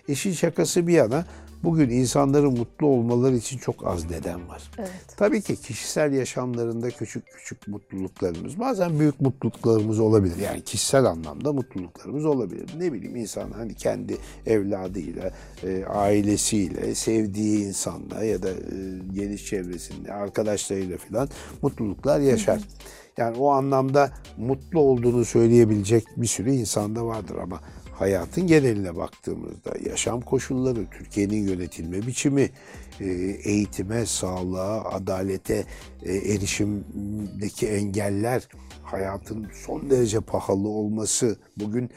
[0.08, 1.26] İşin şakası bir yana
[1.64, 4.72] bugün insanların mutlu olmaları için çok az neden var.
[4.78, 4.92] Evet.
[5.18, 10.38] Tabii ki kişisel yaşamlarında küçük küçük mutluluklarımız, bazen büyük mutluluklarımız olabilir.
[10.38, 12.70] Yani kişisel anlamda mutluluklarımız olabilir.
[12.78, 15.32] Ne bileyim insan hani kendi evladıyla,
[15.64, 18.56] e, ailesiyle, sevdiği insanla ya da e,
[19.14, 21.30] geniş çevresinde, arkadaşlarıyla falan
[21.62, 22.58] mutluluklar yaşar.
[22.58, 23.09] Hı hı.
[23.20, 27.60] Yani o anlamda mutlu olduğunu söyleyebilecek bir sürü insanda vardır ama
[28.00, 32.50] hayatın geneline baktığımızda yaşam koşulları, Türkiye'nin yönetilme biçimi,
[33.00, 33.06] e,
[33.44, 35.66] eğitime, sağlığa, adalete
[36.04, 38.48] e, erişimdeki engeller,
[38.84, 41.90] hayatın son derece pahalı olması, bugün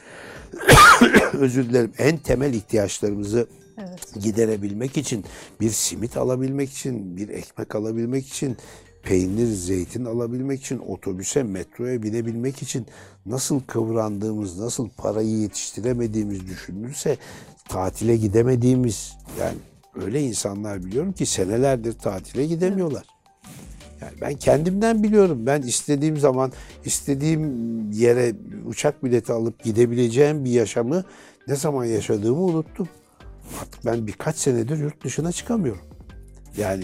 [1.33, 3.47] özür dilerim en temel ihtiyaçlarımızı
[3.77, 4.23] evet.
[4.23, 5.25] giderebilmek için,
[5.61, 8.57] bir simit alabilmek için, bir ekmek alabilmek için,
[9.03, 12.85] peynir, zeytin alabilmek için, otobüse, metroya binebilmek için
[13.25, 17.17] nasıl kıvrandığımız, nasıl parayı yetiştiremediğimiz düşünülürse
[17.69, 19.57] tatile gidemediğimiz yani
[20.05, 23.03] öyle insanlar biliyorum ki senelerdir tatile gidemiyorlar.
[24.01, 25.45] Yani ben kendimden biliyorum.
[25.45, 26.51] Ben istediğim zaman
[26.85, 28.33] istediğim yere
[28.65, 31.03] uçak bileti alıp gidebileceğim bir yaşamı
[31.47, 32.89] ne zaman yaşadığımı unuttum.
[33.61, 35.85] Artık ben birkaç senedir yurt dışına çıkamıyorum.
[36.57, 36.83] Yani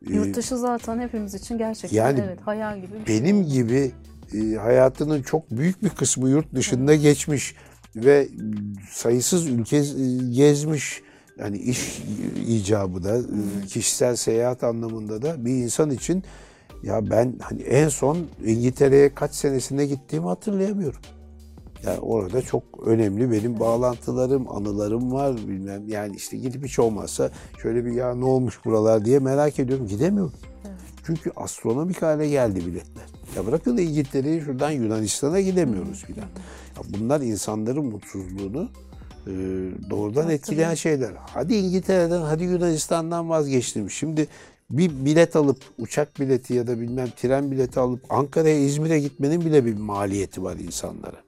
[0.00, 3.52] Yurt dışı zaten hepimiz için gerçekten yani evet hayal gibi bir şey benim şey.
[3.52, 3.92] gibi
[4.34, 7.02] e, hayatının çok büyük bir kısmı yurt dışında evet.
[7.02, 7.54] geçmiş
[7.96, 8.28] ve
[8.90, 9.82] sayısız ülke
[10.30, 11.02] gezmiş.
[11.38, 12.02] Yani iş
[12.46, 16.24] icabı da, e, kişisel seyahat anlamında da bir insan için
[16.82, 21.00] ya ben hani en son İngiltere'ye kaç senesinde gittiğimi hatırlayamıyorum.
[21.84, 25.88] Yani orada çok önemli benim bağlantılarım, anılarım var bilmem.
[25.88, 27.30] Yani işte gidip hiç olmazsa
[27.62, 29.86] şöyle bir ya ne olmuş buralar diye merak ediyorum.
[29.86, 30.32] Gidemiyorum.
[30.66, 30.76] Evet.
[31.06, 33.04] Çünkü astronomik hale geldi biletler.
[33.36, 36.28] Ya bırakın da İngiltere'yi şuradan Yunanistan'a gidemiyoruz filan.
[36.88, 38.68] Bunlar insanların mutsuzluğunu
[39.26, 39.32] e,
[39.90, 41.12] doğrudan etkileyen şeyler.
[41.16, 43.90] Hadi İngiltere'den, hadi Yunanistan'dan vazgeçtim.
[43.90, 44.28] Şimdi
[44.70, 49.64] bir bilet alıp uçak bileti ya da bilmem tren bileti alıp Ankara'ya İzmir'e gitmenin bile
[49.64, 51.25] bir maliyeti var insanlara.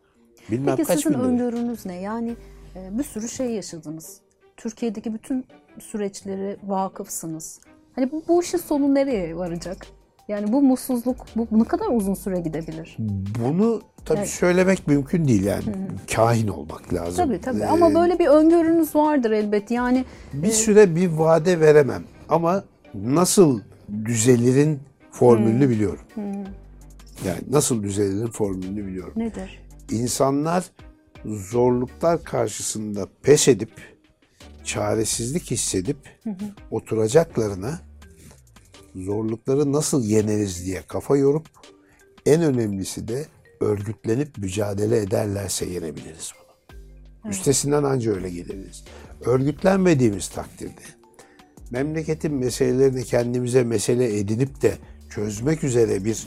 [0.50, 2.00] Bilmem Peki kaç sizin öngörünüz ne?
[2.00, 2.36] Yani
[2.76, 4.20] e, bir sürü şey yaşadınız.
[4.56, 5.44] Türkiye'deki bütün
[5.80, 7.60] süreçleri vakıfsınız.
[7.94, 9.86] Hani bu, bu işin sonu nereye varacak?
[10.28, 12.96] Yani bu mutsuzluk bu ne kadar uzun süre gidebilir?
[13.44, 14.28] Bunu tabii evet.
[14.28, 15.64] söylemek mümkün değil yani.
[15.64, 16.14] Hı-hı.
[16.14, 17.16] Kahin olmak lazım.
[17.16, 19.70] Tabii tabii ee, ama böyle bir öngörünüz vardır elbet.
[19.70, 20.50] Yani bir e...
[20.50, 23.60] süre bir vade veremem ama nasıl
[24.04, 24.80] düzelirin
[25.10, 25.70] formülünü Hı-hı.
[25.70, 26.04] biliyorum.
[26.14, 26.44] Hı-hı.
[27.26, 29.12] Yani nasıl düzelirin formülünü biliyorum.
[29.16, 29.67] Nedir?
[29.90, 30.64] İnsanlar
[31.24, 33.70] zorluklar karşısında pes edip
[34.64, 36.34] çaresizlik hissedip hı hı.
[36.70, 37.80] oturacaklarına
[38.94, 41.46] zorlukları nasıl yeneriz diye kafa yorup
[42.26, 43.26] en önemlisi de
[43.60, 46.76] örgütlenip mücadele ederlerse yenebiliriz bunu.
[47.24, 47.34] Evet.
[47.34, 48.84] Üstesinden anca öyle gelebiliriz.
[49.24, 50.82] Örgütlenmediğimiz takdirde
[51.70, 54.74] memleketin meselelerini kendimize mesele edinip de
[55.10, 56.26] çözmek üzere bir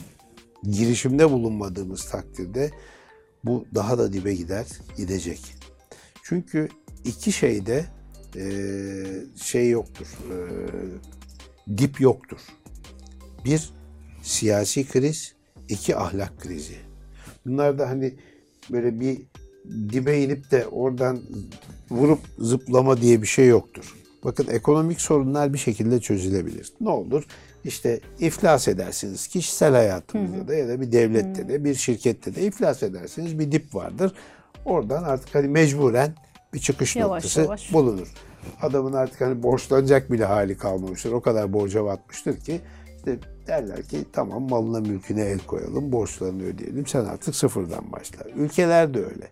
[0.62, 2.70] girişimde bulunmadığımız takdirde
[3.44, 4.66] bu daha da dibe gider,
[4.96, 5.40] gidecek.
[6.22, 6.68] Çünkü
[7.04, 7.84] iki şeyde
[8.36, 8.44] e,
[9.42, 10.36] şey yoktur, e,
[11.78, 12.38] dip yoktur.
[13.44, 13.70] Bir,
[14.22, 15.34] siyasi kriz,
[15.68, 16.76] iki ahlak krizi.
[17.46, 18.14] Bunlar da hani
[18.70, 19.22] böyle bir
[19.92, 21.22] dibe inip de oradan
[21.90, 23.94] vurup zıplama diye bir şey yoktur.
[24.24, 26.72] Bakın ekonomik sorunlar bir şekilde çözülebilir.
[26.80, 27.24] Ne olur?
[27.64, 29.26] İşte iflas edersiniz.
[29.26, 33.38] Kişisel hayatınızda da ya da bir devlette de bir şirkette de iflas edersiniz.
[33.38, 34.12] Bir dip vardır.
[34.64, 36.14] Oradan artık hani mecburen
[36.54, 37.72] bir çıkış Yavaş noktası yavaş.
[37.72, 38.12] bulunur.
[38.62, 41.12] Adamın artık hani borçlanacak bile hali kalmamıştır.
[41.12, 42.60] O kadar borca batmıştır ki
[42.96, 46.86] işte derler ki tamam malına mülküne el koyalım, borçlarını ödeyelim.
[46.86, 48.24] Sen artık sıfırdan başla.
[48.36, 49.30] Ülkeler de öyle.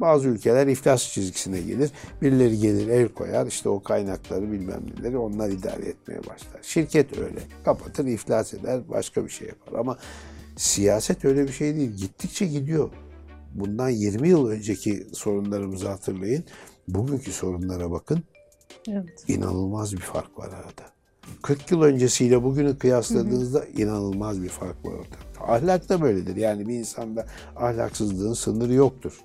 [0.00, 1.90] Bazı ülkeler iflas çizgisine gelir.
[2.22, 6.62] Birileri gelir el koyar işte o kaynakları bilmem neleri onlar idare etmeye başlar.
[6.62, 7.40] Şirket öyle.
[7.64, 9.78] Kapatır iflas eder başka bir şey yapar.
[9.78, 9.98] Ama
[10.56, 11.90] siyaset öyle bir şey değil.
[11.90, 12.90] Gittikçe gidiyor.
[13.54, 16.44] Bundan 20 yıl önceki sorunlarımızı hatırlayın.
[16.88, 18.22] Bugünkü sorunlara bakın.
[18.88, 19.24] Evet.
[19.28, 20.90] İnanılmaz bir fark var arada.
[21.42, 25.52] 40 yıl öncesiyle bugünü kıyasladığınızda inanılmaz bir fark var orada.
[25.52, 26.36] Ahlak da böyledir.
[26.36, 27.26] Yani bir insanda
[27.56, 29.20] ahlaksızlığın sınırı yoktur.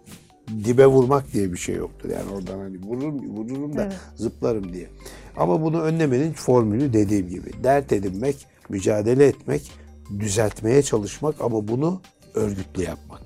[0.66, 2.10] Dibe vurmak diye bir şey yoktur.
[2.10, 3.94] Yani oradan hani vururum, vururum da Evet.
[4.16, 4.90] zıplarım diye.
[5.38, 7.52] Ama bunu önlemenin formülü dediğim gibi.
[7.64, 9.72] Dert edinmek, mücadele etmek,
[10.20, 12.02] düzeltmeye çalışmak ama bunu
[12.34, 13.22] örgütlü yapmak.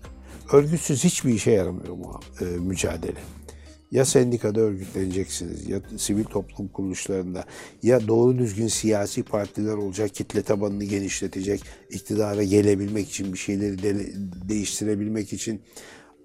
[0.54, 3.20] Örgütsüz hiçbir işe yaramıyor bu e, mücadele.
[3.92, 7.46] Ya sendikada örgütleneceksiniz, ya sivil toplum kuruluşlarında,
[7.84, 14.14] ya doğru düzgün siyasi partiler olacak, kitle tabanını genişletecek, iktidara gelebilmek için, bir şeyleri de-
[14.50, 15.62] değiştirebilmek için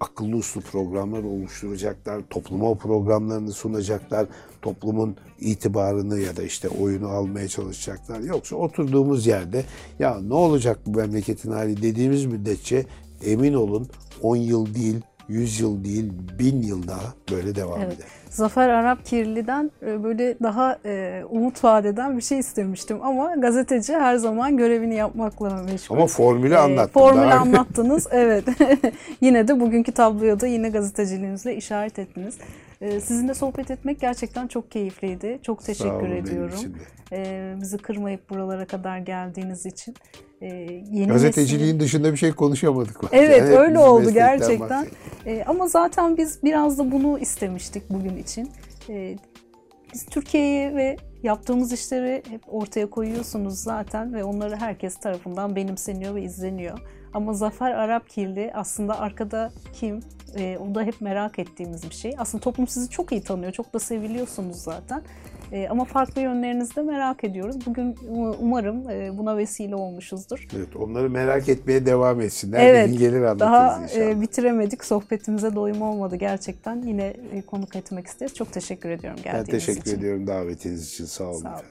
[0.01, 4.27] akıllı uslu programlar oluşturacaklar, topluma o programlarını sunacaklar,
[4.63, 8.21] toplumun itibarını ya da işte oyunu almaya çalışacaklar.
[8.21, 9.65] Yoksa oturduğumuz yerde
[9.99, 12.87] ya ne olacak bu memleketin hali dediğimiz müddetçe
[13.25, 13.89] emin olun
[14.23, 17.95] 10 yıl değil, 100 yıl değil, 1000 yıl daha böyle devam Evet.
[17.95, 18.07] eder.
[18.35, 24.17] Zafer Arap Kirli'den e, böyle daha e, umut vadeden bir şey istemiştim ama gazeteci her
[24.17, 25.97] zaman görevini yapmakla meşgul.
[25.97, 26.93] Ama formülü E, anlattım.
[27.03, 28.07] Formülü Daha- anlattınız.
[28.13, 28.45] evet.
[29.21, 32.35] yine de bugünkü tabloya da yine gazeteciliğinizle işaret ettiniz.
[32.81, 35.39] E, sizinle sohbet etmek gerçekten çok keyifliydi.
[35.43, 36.61] Çok Sağ teşekkür olun, ediyorum.
[37.13, 39.95] E, bizi kırmayıp buralara kadar geldiğiniz için.
[40.41, 40.47] E,
[40.93, 43.01] yeni Gazeteciliğin nesil- dışında bir şey konuşamadık.
[43.13, 44.87] Evet Yani öyle oldu gerçekten.
[45.27, 48.51] Ee, ama zaten biz biraz da bunu istemiştik bugün için.
[48.89, 49.17] Ee,
[49.93, 56.23] biz Türkiye'yi ve yaptığımız işleri hep ortaya koyuyorsunuz zaten ve onları herkes tarafından benimseniyor ve
[56.23, 56.79] izleniyor.
[57.15, 60.01] Ama Zafer Arap Kirli aslında arkada kim?
[60.37, 62.15] Ee, o da hep merak ettiğimiz bir şey.
[62.19, 65.03] Aslında toplum sizi çok iyi tanıyor, çok da seviliyorsunuz zaten.
[65.53, 67.67] Ee, ama farklı yönlerinizi de merak ediyoruz.
[67.67, 70.47] Bugün um- umarım e, buna vesile olmuşuzdur.
[70.57, 72.61] Evet, onları merak etmeye devam etsinler.
[72.67, 74.07] Evet, Bir gün gelir anlatırız Daha inşallah.
[74.07, 74.85] e, bitiremedik.
[74.85, 76.83] Sohbetimize doyum olmadı gerçekten.
[76.83, 78.35] Yine e, konuk etmek isteriz.
[78.35, 79.99] Çok teşekkür ediyorum ben geldiğiniz teşekkür için.
[79.99, 81.05] ediyorum davetiniz için.
[81.05, 81.43] Sağ olun.
[81.43, 81.55] Sağ olun.
[81.57, 81.71] efendim.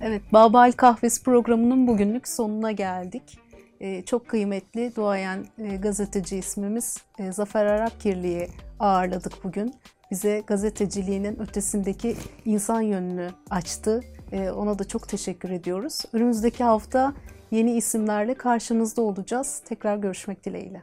[0.00, 3.38] Evet, Babal Kahvesi programının bugünlük sonuna geldik.
[3.80, 8.48] E, çok kıymetli duayen e, gazeteci ismimiz e, Zafer Arap Kirli'yi
[8.80, 9.74] ağırladık bugün.
[10.10, 14.00] Bize gazeteciliğinin ötesindeki insan yönünü açtı.
[14.32, 16.02] E, ona da çok teşekkür ediyoruz.
[16.12, 17.14] Önümüzdeki hafta
[17.50, 19.62] yeni isimlerle karşınızda olacağız.
[19.64, 20.82] Tekrar görüşmek dileğiyle.